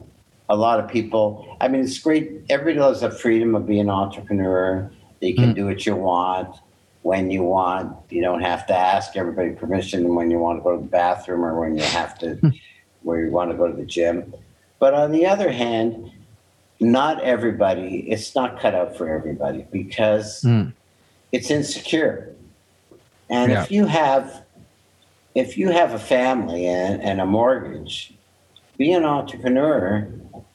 [0.50, 1.58] a lot of people.
[1.60, 2.44] I mean, it's great.
[2.50, 4.90] Everybody loves the freedom of being an entrepreneur.
[5.22, 6.56] You can do what you want
[7.02, 7.96] when you want.
[8.10, 11.44] You don't have to ask everybody permission when you want to go to the bathroom
[11.44, 12.40] or when you have to,
[13.02, 14.34] where you want to go to the gym.
[14.80, 16.12] But on the other hand,
[16.80, 18.10] not everybody.
[18.10, 20.74] It's not cut out for everybody because Mm.
[21.32, 22.36] it's insecure.
[23.30, 23.64] And Yeah.
[23.64, 24.44] if you have
[25.36, 28.12] if you have a family and, and a mortgage,
[28.76, 30.08] be an entrepreneur.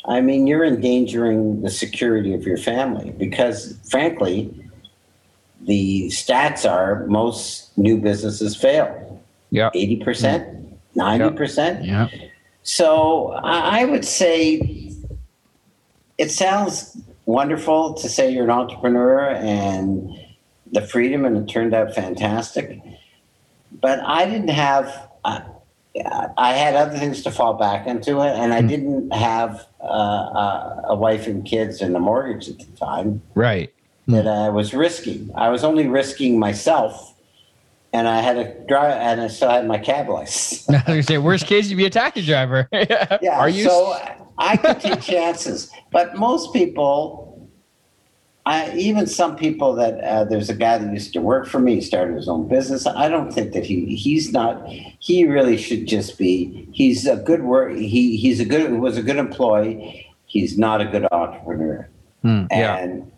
[0.07, 4.53] I mean, you're endangering the security of your family because, frankly,
[5.61, 9.23] the stats are most new businesses fail.
[9.51, 11.87] yep 80%, 90%.
[11.87, 12.09] Yeah.
[12.65, 14.93] So I I would say
[16.19, 16.97] it sounds
[17.27, 20.11] wonderful to say you're an entrepreneur and
[20.71, 22.81] the freedom, and it turned out fantastic.
[23.81, 25.11] But I didn't have.
[25.25, 25.43] I,
[26.39, 28.69] I had other things to fall back into it, and I mm.
[28.69, 33.73] didn't have uh, uh, a wife and kids and a mortgage at the time right
[34.09, 35.31] that I was risking.
[35.35, 37.15] I was only risking myself,
[37.93, 40.69] and I had a drive, and I still had my cab license.
[40.69, 42.69] I was gonna say, worst case, you'd be a taxi driver.
[42.73, 43.19] yeah.
[43.23, 43.39] Yeah.
[43.39, 43.97] Are you So
[44.39, 47.22] I could take chances, but most people,
[48.45, 51.77] I even some people that uh, there's a guy that used to work for me,
[51.77, 52.87] he started his own business.
[52.87, 54.67] I don't think that he he's not.
[54.99, 56.69] He really should just be.
[56.73, 57.77] He's a good work.
[57.77, 60.07] He he's a good was a good employee.
[60.27, 61.89] He's not a good entrepreneur,
[62.23, 62.47] Hmm.
[62.51, 62.77] Yeah.
[62.79, 63.13] and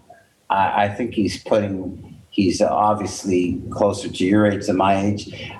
[0.51, 2.19] I, I think he's putting.
[2.29, 5.51] He's obviously closer to your age than my age.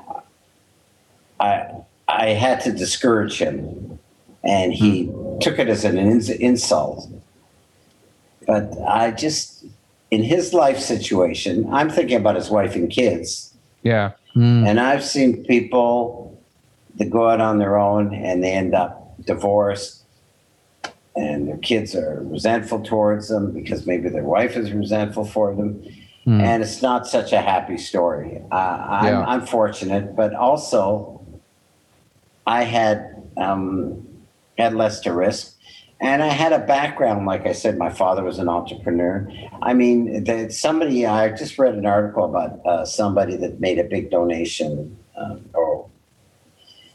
[1.41, 1.69] I
[2.09, 3.99] I had to discourage him,
[4.43, 5.07] and he
[5.41, 7.09] took it as an ins- insult.
[8.47, 9.54] But I just,
[10.15, 13.53] in his life situation, I'm thinking about his wife and kids,
[13.83, 14.67] yeah Mm.
[14.69, 16.37] and I've seen people
[16.99, 18.93] that go out on their own and they end up
[19.33, 19.93] divorced,
[21.25, 25.71] and their kids are resentful towards them because maybe their wife is resentful for them
[26.27, 26.41] Mm.
[26.49, 28.41] and it's not such a happy story.
[28.51, 29.25] Uh, I'm, Yeah.
[29.33, 31.21] I'm fortunate, but also
[32.59, 32.97] I had
[33.37, 34.07] um,
[34.59, 35.54] had less to risk,
[36.01, 37.27] and I had a background.
[37.27, 39.31] Like I said, my father was an entrepreneur.
[39.63, 43.85] I mean, that somebody I just read an article about uh, somebody that made a
[43.85, 45.89] big donation, um, or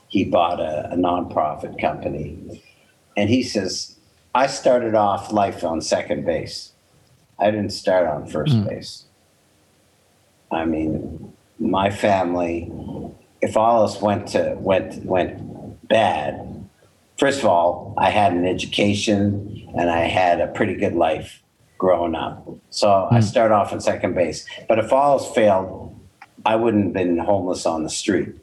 [0.08, 2.64] he bought a, a nonprofit company,
[3.16, 3.98] and he says,
[4.36, 6.74] "I started off life on second base.
[7.40, 9.06] I didn't start on first base."
[10.52, 12.72] I mean, my family,
[13.42, 16.59] if all else went to went went bad,
[17.20, 21.44] first of all, I had an education and I had a pretty good life
[21.78, 22.48] growing up.
[22.70, 23.22] So I hmm.
[23.22, 24.46] start off in second base.
[24.68, 25.96] But if all else failed,
[26.46, 28.36] I wouldn't have been homeless on the street.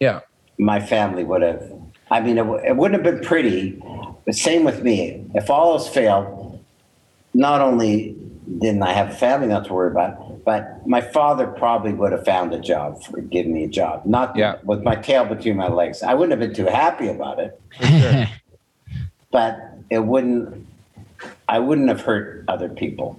[0.00, 0.20] yeah
[0.58, 1.62] My family would have.
[2.10, 3.82] I mean, it, w- it wouldn't have been pretty.
[4.24, 5.24] But same with me.
[5.34, 6.64] If all else failed,
[7.34, 8.16] not only
[8.58, 12.24] didn't I have a family not to worry about, but my father probably would have
[12.24, 14.06] found a job for giving me a job.
[14.06, 14.56] Not Yeah.
[14.64, 16.02] with my tail between my legs.
[16.02, 17.60] I wouldn't have been too happy about it,
[19.30, 19.58] but
[19.90, 20.66] it wouldn't.
[21.48, 23.16] I wouldn't have hurt other people.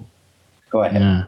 [0.70, 1.02] Go ahead.
[1.02, 1.24] yeah.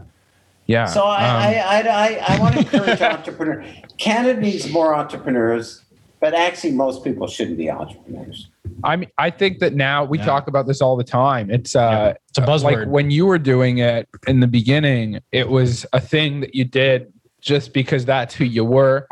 [0.68, 3.66] yeah So I, Um, I, I, I, I want to encourage entrepreneurs.
[3.98, 5.82] Canada needs more entrepreneurs,
[6.20, 8.50] but actually, most people shouldn't be entrepreneurs.
[8.84, 10.26] I mean, I think that now we Yeah.
[10.26, 11.50] talk about this all the time.
[11.50, 12.64] It's uh, It's a buzzword.
[12.64, 16.66] like when you were doing it in the beginning, it was a thing that you
[16.66, 17.12] did
[17.42, 19.08] just because that's who you were.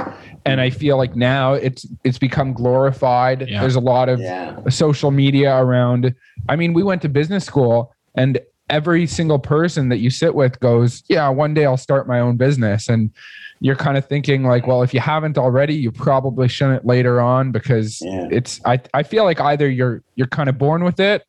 [0.46, 3.48] And I feel like now it's it's become glorified.
[3.50, 3.62] Yeah.
[3.62, 4.58] There's a lot of Yeah.
[4.70, 6.14] social media around.
[6.50, 8.40] I mean, we went to business school and
[8.70, 12.36] every single person that you sit with goes, "Yeah, one day I'll start my own
[12.36, 13.12] business." And
[13.60, 17.52] you're kind of thinking like, well, if you haven't already, you probably shouldn't later on
[17.52, 18.28] because Yeah.
[18.32, 21.24] it's I I feel like either you're you're kind of born with it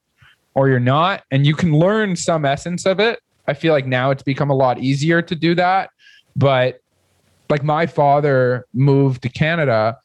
[0.55, 3.21] or you're not and you can learn some essence of it.
[3.47, 5.91] I feel like now it's become a lot easier to do that,
[6.37, 6.81] but
[7.49, 9.97] like my father moved to Canada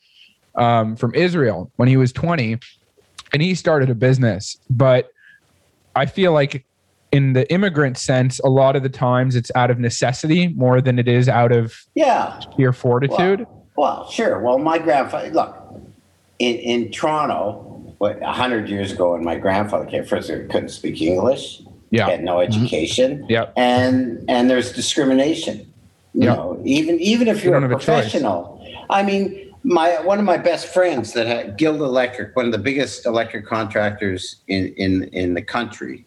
[0.55, 2.57] um, from Israel when he was 20,
[3.33, 4.57] and he started a business.
[4.69, 5.09] But
[5.95, 6.65] I feel like
[7.13, 10.97] in the immigrant sense, a lot of the times it's out of necessity more than
[10.99, 12.39] it is out of Yeah.
[12.57, 13.41] sheer fortitude.
[13.41, 14.39] Well, well, sure.
[14.39, 15.55] Well, my grandfather, look,
[16.39, 21.01] in, in Toronto, what, 100 years ago when my grandfather came, first he couldn't speak
[21.01, 21.61] English,
[21.91, 22.09] Yeah.
[22.09, 22.51] had no mm-hmm.
[22.51, 23.53] education, Yep.
[23.55, 25.57] and and there's discrimination.
[26.15, 26.37] You Yep.
[26.37, 28.65] know, even even if You you're don't a have a professional.
[28.89, 32.57] I mean, my one of my best friends that had Guild Electric, one of the
[32.57, 36.05] biggest electric contractors in in in the country.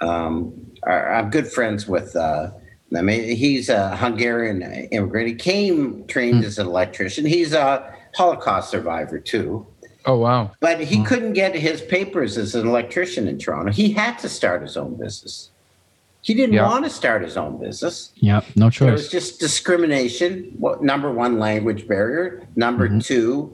[0.00, 0.52] Um,
[0.84, 2.14] are, I'm good friends with.
[2.16, 2.50] Uh,
[2.96, 5.28] I mean, he's a Hungarian immigrant.
[5.28, 7.26] He came trained as an electrician.
[7.26, 9.66] He's a Holocaust survivor too.
[10.04, 10.52] Oh wow.
[10.60, 13.72] But he couldn't get his papers as an electrician in Toronto.
[13.72, 15.50] He had to start his own business.
[16.22, 16.66] He didn't Yeah.
[16.68, 18.12] want to start his own business.
[18.16, 18.44] Yep.
[18.54, 18.86] No choice.
[18.86, 20.54] There was just discrimination.
[20.58, 22.46] Well, number one, language barrier.
[22.54, 23.00] Number Mm-hmm.
[23.00, 23.52] two,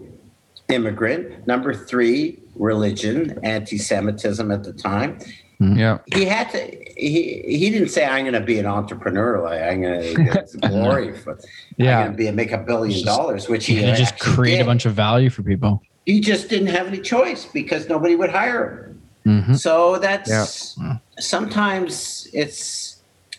[0.69, 1.47] immigrant.
[1.47, 5.19] Number three, religion, anti-Semitism at the time.
[5.63, 5.99] Yeah.
[6.15, 6.59] He had to.
[6.97, 9.41] He he didn't say, "I'm going to be an entrepreneur.
[9.43, 11.39] Like I'm going to get glory for.
[11.77, 11.99] Yeah.
[11.99, 14.61] I'm going to be make a billion dollars." Which he You can just actually create
[14.61, 15.83] a bunch of value for people.
[16.07, 18.95] He just didn't have any choice because nobody would hire
[19.25, 19.43] him.
[19.45, 19.57] Mhm.
[19.57, 20.97] So that's Yeah.
[21.21, 22.92] sometimes it's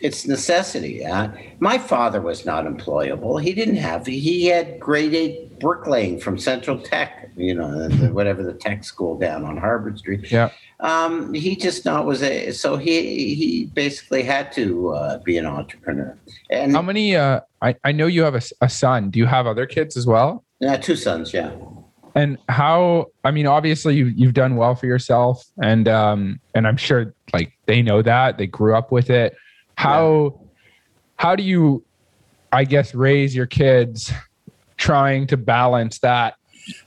[0.04, 1.06] it's necessity.
[1.06, 1.30] Uh,
[1.60, 3.42] my father was not employable.
[3.42, 4.06] He didn't have.
[4.06, 7.32] He had grade eight bricklaying from Central Tech.
[7.38, 10.30] You know, the, whatever the tech school down on Harbord Street.
[10.30, 10.52] Yeah.
[10.82, 12.52] Um, he just not was a.
[12.52, 16.16] So he he basically had to uh, be an entrepreneur.
[16.52, 17.16] And How many?
[17.16, 19.10] Uh, I I know you have a son.
[19.10, 20.44] Do you have other kids as well?
[20.68, 21.34] uh, two sons.
[21.34, 21.52] Yeah.
[22.14, 23.08] And how?
[23.24, 27.54] I mean, obviously you you've done well for yourself, and um and I'm sure like
[27.66, 29.36] they know that they grew up with it.
[29.76, 30.40] How
[31.16, 31.84] how do you,
[32.52, 34.12] I guess, raise your kids,
[34.78, 36.36] trying to balance that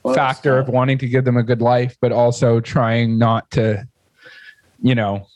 [0.02, 3.86] Well, factor of wanting to give them a good life, but also trying not to,
[4.82, 5.26] you know,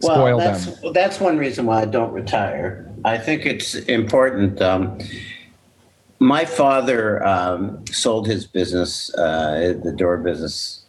[0.00, 0.92] spoil that's, them.
[0.92, 2.88] That's one reason why I don't retire.
[3.04, 4.62] I think it's important.
[4.62, 4.98] Um,
[6.18, 10.84] my father um, sold his business, uh, the door business,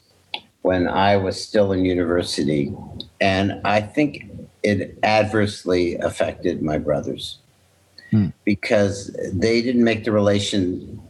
[0.61, 2.73] when I was still in university,
[3.19, 4.29] and I think
[4.63, 7.39] it adversely affected my brothers
[8.45, 11.01] because they didn't make the relation.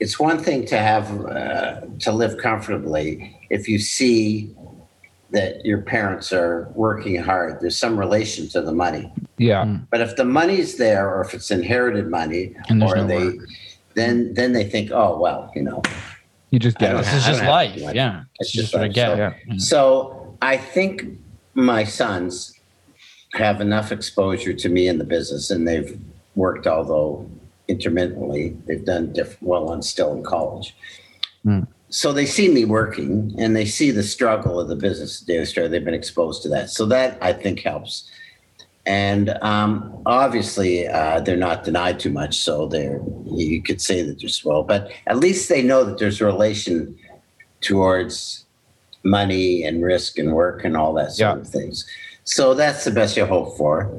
[0.00, 4.52] It's one thing to have uh, to live comfortably if you see
[5.30, 7.60] that your parents are working hard.
[7.60, 9.12] There's some relation to the money.
[9.38, 9.78] Yeah.
[9.90, 13.36] But if the money's there, or if it's inherited money, And or no they, work.
[13.94, 15.82] then then they think, oh well, you know,
[16.50, 16.98] You just get it.
[16.98, 17.74] This is just life.
[17.74, 17.94] to do it.
[17.94, 18.24] Yeah.
[18.40, 19.08] It's It's just just what I get.
[19.08, 19.56] so- Yeah.
[19.58, 21.04] So I think
[21.54, 22.53] my sons
[23.34, 25.98] have enough exposure to me in the business, and they've
[26.36, 27.28] worked, although
[27.68, 28.56] intermittently.
[28.66, 29.70] They've done diff- well.
[29.70, 30.74] I'm still in college,
[31.42, 31.60] Hmm.
[31.88, 35.70] so they see me working, and they see the struggle of the business day Australia.
[35.70, 38.08] They've been exposed to that, so that I think helps.
[38.86, 44.20] And um, obviously, uh, they're not denied too much, so they're you could say that
[44.20, 46.96] they're swell, but at least they know that there's a relation
[47.62, 48.44] towards
[49.02, 51.40] money and risk and work and all that sort Yeah.
[51.40, 51.84] of things.
[52.24, 53.92] So that's the best you hope for.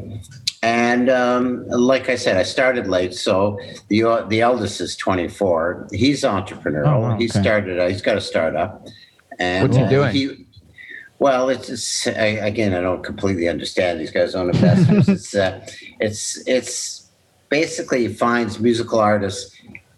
[0.61, 3.13] And um, like I said, I started late.
[3.13, 3.59] So
[3.89, 5.89] the the eldest is 24.
[5.91, 6.87] He's entrepreneurial.
[6.87, 7.79] Oh, wow, he started.
[7.79, 8.87] Uh, he's got a startup.
[9.37, 10.47] And What's he uh, doing?
[11.19, 15.07] well, it's, it's I, again, I don't completely understand these guys own investors.
[15.15, 15.65] it's uh,
[15.99, 17.11] it's it's
[17.49, 19.55] basically he finds musical artists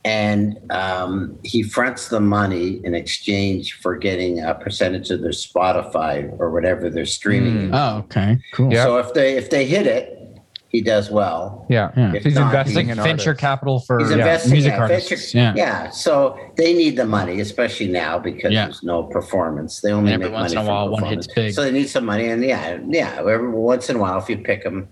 [0.08, 6.34] and um, he fronts the money in exchange for getting a percentage of their Spotify
[6.40, 7.72] or whatever they're streaming.
[7.72, 7.72] Mm.
[7.74, 8.38] Oh, okay.
[8.54, 8.72] Cool.
[8.74, 8.86] Yeah.
[8.86, 10.14] So if they if they hit it,
[10.70, 11.66] he does well.
[11.70, 11.92] Yeah.
[11.98, 12.14] Yeah.
[12.14, 13.42] If He's not, investing like in venture artists.
[13.42, 15.10] capital for He's yeah, investing music in artists.
[15.10, 15.54] venture- yeah.
[15.56, 18.66] Yeah, so they need the money, especially now because Yeah.
[18.66, 19.82] there's no performance.
[19.82, 21.54] They only And every make once money in a while, one hits big.
[21.54, 23.18] So they need some money, and yeah, yeah.
[23.20, 24.88] Every once in a while, if you pick them,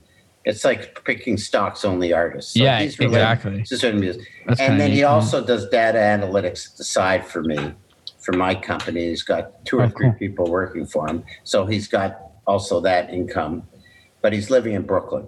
[0.46, 2.54] it's like picking stocks only artists.
[2.54, 3.64] So Yeah, he's exactly.
[3.64, 4.22] to certain music.
[4.46, 7.74] That's and then he also does data analytics at the side for me,
[8.24, 9.10] for my company.
[9.10, 10.16] He's got two or Oh, three cool.
[10.20, 13.64] people working for him, so he's got also that income.
[14.22, 15.28] But he's living in Brooklyn.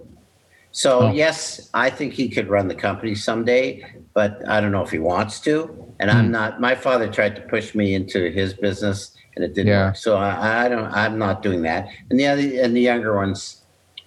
[0.70, 1.12] So Oh.
[1.12, 3.84] yes, I think he could run the company someday,
[4.14, 5.52] but I don't know if he wants to.
[6.00, 6.30] And I'm Hmm.
[6.32, 6.60] not.
[6.60, 9.86] My father tried to push me into his business, and it didn't Yeah.
[9.86, 9.96] work.
[9.96, 10.84] So I, I don't.
[10.92, 11.88] I'm not doing that.
[12.10, 13.57] And the other, and the younger ones,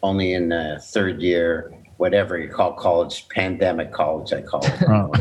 [0.03, 4.73] only in the third year, whatever you call college, pandemic college, I call it.
[4.87, 5.11] Oh.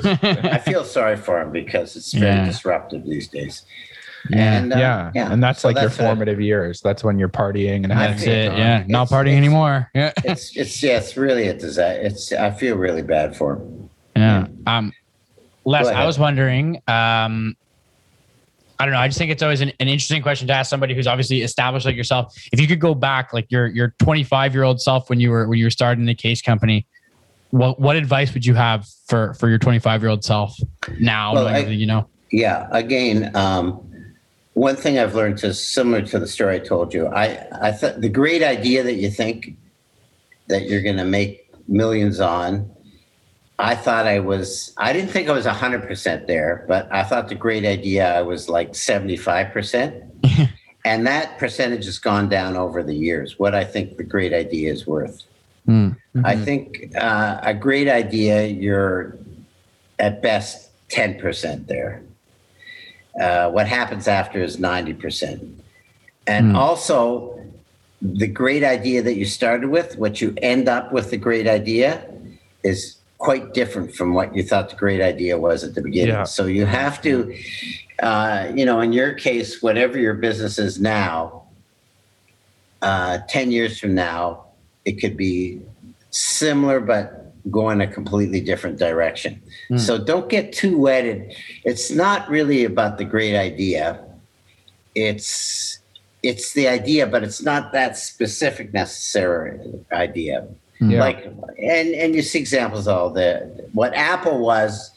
[0.49, 2.47] I feel sorry for him because it's very Yeah.
[2.47, 3.65] disruptive these days.
[4.31, 4.59] yeah.
[4.59, 5.33] And, uh, yeah.
[5.33, 6.81] And that's so like your what I- formative years.
[6.81, 8.53] That's when you're partying and That's it.
[8.53, 8.85] Yeah.
[8.87, 9.91] Not It's- partying it's- anymore.
[9.95, 10.13] Yeah.
[10.25, 12.01] it's it's yeah, it's really a disaster.
[12.03, 13.91] It's I feel really bad for him.
[14.17, 14.47] Yeah.
[14.67, 14.93] Um,
[15.65, 16.81] Les, I was wondering.
[16.89, 17.57] Um,
[18.81, 19.01] I don't know.
[19.01, 21.85] I just think it's always an, an interesting question to ask somebody who's obviously established
[21.85, 22.35] like yourself.
[22.51, 25.47] If you could go back, like your your 25 year old self when you were
[25.47, 26.87] when you were starting the case company,
[27.51, 30.59] what what advice would you have for for your 25 year old self
[30.99, 32.09] now, Well, I- you know?
[32.33, 32.69] Yeah.
[32.73, 33.87] Again, um,
[34.55, 37.07] one thing I've learned is similar to the story I told you.
[37.09, 39.57] I I thought the great idea that you think
[40.49, 42.71] that you're going to make millions on.
[43.61, 44.73] I thought I was.
[44.77, 48.23] I didn't think I was hundred percent there, but I thought the great idea I
[48.23, 50.03] was like seventy five percent,
[50.85, 53.39] and that percentage has gone down over the years.
[53.39, 55.25] What I think the great idea is worth.
[55.67, 55.91] Hmm.
[56.25, 59.17] I think uh, a great idea, you're
[59.99, 62.03] at best 10% there.
[63.21, 65.53] Uh, what happens after is 90%.
[66.27, 66.57] And Hmm.
[66.57, 67.39] also,
[68.01, 72.03] the great idea that you started with, what you end up with the great idea
[72.65, 76.15] is quite different from what you thought the great idea was at the beginning.
[76.15, 76.25] Yeah.
[76.25, 77.37] So you have to,
[78.03, 81.45] uh, you know, in your case, whatever your business is now,
[82.83, 84.47] uh, 10 years from now,
[84.87, 85.61] it could be
[86.11, 89.41] similar but go in a completely different direction.
[89.79, 91.35] So don't get too wedded.
[91.65, 94.03] It's not really about the great idea.
[94.95, 95.79] It's
[96.23, 99.59] it's the idea, but it's not that specific necessary
[99.91, 100.49] idea.
[100.81, 101.01] Yeah.
[101.01, 101.25] Like
[101.59, 104.91] and and you see examples of all the what Apple was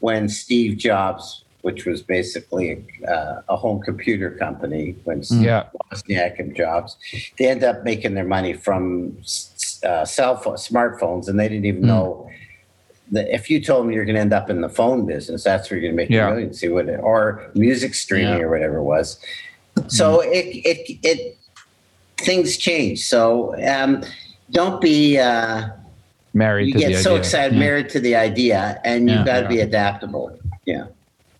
[0.00, 5.64] when Steve Jobs, which was basically uh, a home computer company, when Yeah.
[5.92, 6.96] Wozniak and Jobs,
[7.38, 9.16] they end up making their money from
[9.84, 12.28] uh, cell phone, smartphones, and they didn't even know
[13.12, 15.70] that if you told them you're going to end up in the phone business, that's
[15.70, 16.26] where you're going to make Yeah.
[16.28, 16.58] your millions.
[16.60, 18.44] See what, it, or music streaming Yeah.
[18.44, 19.18] or whatever it was.
[19.88, 21.36] So it it it
[22.18, 23.04] things change.
[23.04, 24.02] So um,
[24.52, 25.18] don't be.
[25.18, 25.68] Uh,
[26.34, 27.18] Married you to get the so idea.
[27.20, 27.58] excited, Yeah.
[27.60, 29.16] married to the idea, and Yeah.
[29.18, 30.38] you've got to be adaptable.
[30.64, 30.84] Yeah.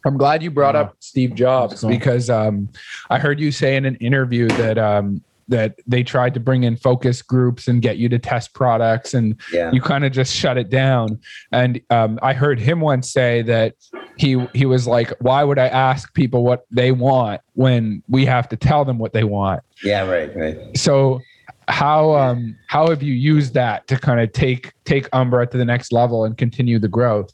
[0.05, 1.89] I'm glad you brought up Steve Jobs cool.
[1.91, 2.69] because um,
[3.09, 6.77] I heard you say in an interview that um, that they tried to bring in
[6.77, 9.71] focus groups and get you to test products, and Yeah.
[9.73, 11.19] you kind of just shut it down.
[11.53, 13.75] And um, I heard him once say that
[14.19, 18.49] he he was like, "Why would I ask people what they want when we have
[18.51, 20.07] to tell them what they want?" Yeah.
[20.07, 20.37] Right.
[20.37, 20.59] Right.
[20.77, 21.21] So
[21.69, 25.65] how um how have you used that to kind of take take Umbra to the
[25.65, 27.31] next level and continue the growth?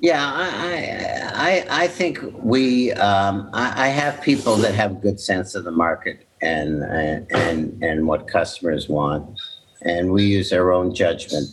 [0.00, 2.92] Yeah, I, I, I, I think we.
[2.92, 8.06] Um, I, I have people that have good sense of the market and and and
[8.06, 9.40] what customers want,
[9.82, 11.48] and we use our own judgment.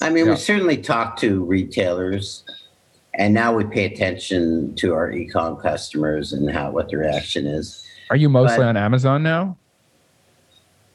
[0.00, 0.32] I mean, Yeah.
[0.32, 2.44] we certainly talk to retailers,
[3.14, 7.84] and now we pay attention to our e-com customers and how what the reaction is.
[8.10, 9.56] Are you mostly But- on Amazon now?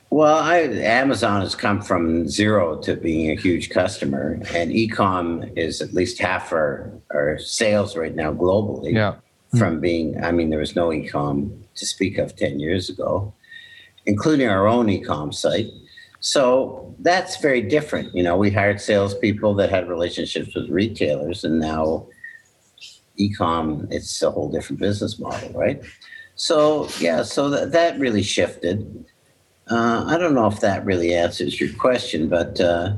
[0.09, 5.81] Well, I, Amazon has come from zero to being a huge customer, and e-com is
[5.81, 8.93] at least half our, our sales right now globally.
[8.93, 9.15] Yeah.
[9.57, 13.33] From being, I mean, there was no e-com to speak of 10 years ago,
[14.05, 15.67] including our own e-com site.
[16.19, 18.13] So that's very different.
[18.13, 22.07] You know, we hired salespeople that had relationships with retailers, and now
[23.17, 25.81] e-com, it's a whole different business model, right?
[26.35, 29.05] So yeah, so that, that really shifted.
[29.69, 32.93] Uh, I don't know if that really answers your question, but uh,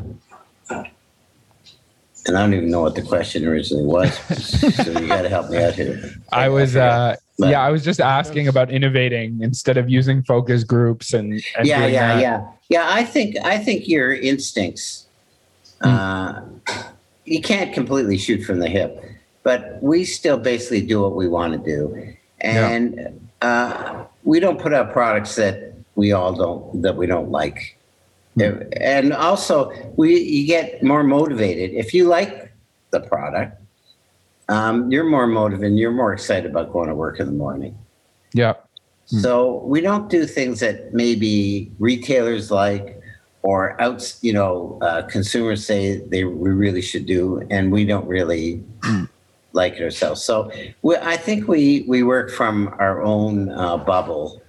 [2.27, 4.14] and I don't even know what the question originally was.
[4.76, 6.14] so you got to help me out here.
[6.31, 10.64] I was uh But- yeah, I was just asking about innovating instead of using focus
[10.64, 12.22] groups and, and yeah, yeah, that.
[12.22, 12.88] yeah, yeah.
[12.89, 15.06] I think I think your instincts.
[15.81, 16.41] Uh,
[17.26, 19.03] you can't completely shoot from the hip,
[19.44, 24.73] but we still basically do what we want to do, and uh, we don't put
[24.73, 27.78] out products that we all don't that we don't like.
[28.40, 32.53] And also, we you get more motivated if you like
[32.91, 33.60] the product.
[34.48, 35.78] Um, you're more motivated.
[35.78, 37.78] You're more excited about going to work in the morning.
[38.34, 38.53] Yeah.
[39.06, 43.02] So we don't do things that maybe retailers like
[43.41, 48.07] or outs, you know, uh, consumers say they we really should do, and we don't
[48.07, 48.64] really
[49.53, 50.24] like it ourselves.
[50.24, 50.52] So
[50.84, 54.41] we, I think we we work from our own uh, bubble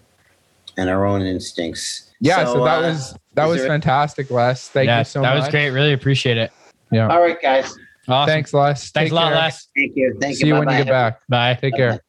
[0.78, 2.10] and our own instincts.
[2.20, 4.68] Yeah, so, that uh, was that was there- fantastic, Les.
[4.68, 5.34] Thank yeah, you so that much.
[5.34, 5.70] That was great.
[5.70, 6.52] Really appreciate it.
[6.90, 7.09] Yeah.
[7.09, 7.76] all right, guys.
[8.09, 8.32] Awesome.
[8.32, 8.90] Thanks, Les.
[8.90, 9.42] Thanks Take a lot, care.
[9.42, 9.68] Les.
[9.76, 10.16] Thank you.
[10.18, 10.84] Thank See you when you Bye-bye.
[10.84, 11.20] get back.
[11.28, 11.55] Bye.
[11.60, 12.00] Take care.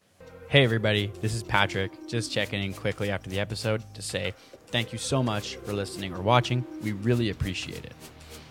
[0.48, 2.08] Hey, everybody, this is Patrick.
[2.08, 4.34] Just checking in quickly after the episode to say
[4.68, 6.66] thank you so much for listening or watching.
[6.82, 7.94] We really appreciate it.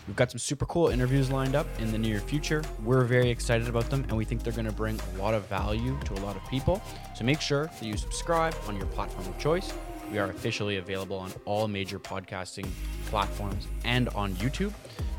[0.07, 2.62] We've got some super cool interviews lined up in the near future.
[2.85, 5.47] We're very excited about them, and we think they're going to bring a lot of
[5.49, 6.81] value to a lot of people.
[7.15, 9.73] So make sure that you subscribe on your platform of choice.
[10.10, 12.66] We are officially available on all major podcasting
[13.06, 14.72] platforms and on YouTube.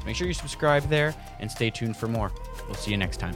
[0.05, 2.31] Make sure you subscribe there and stay tuned for more.
[2.65, 3.35] We'll see you next time.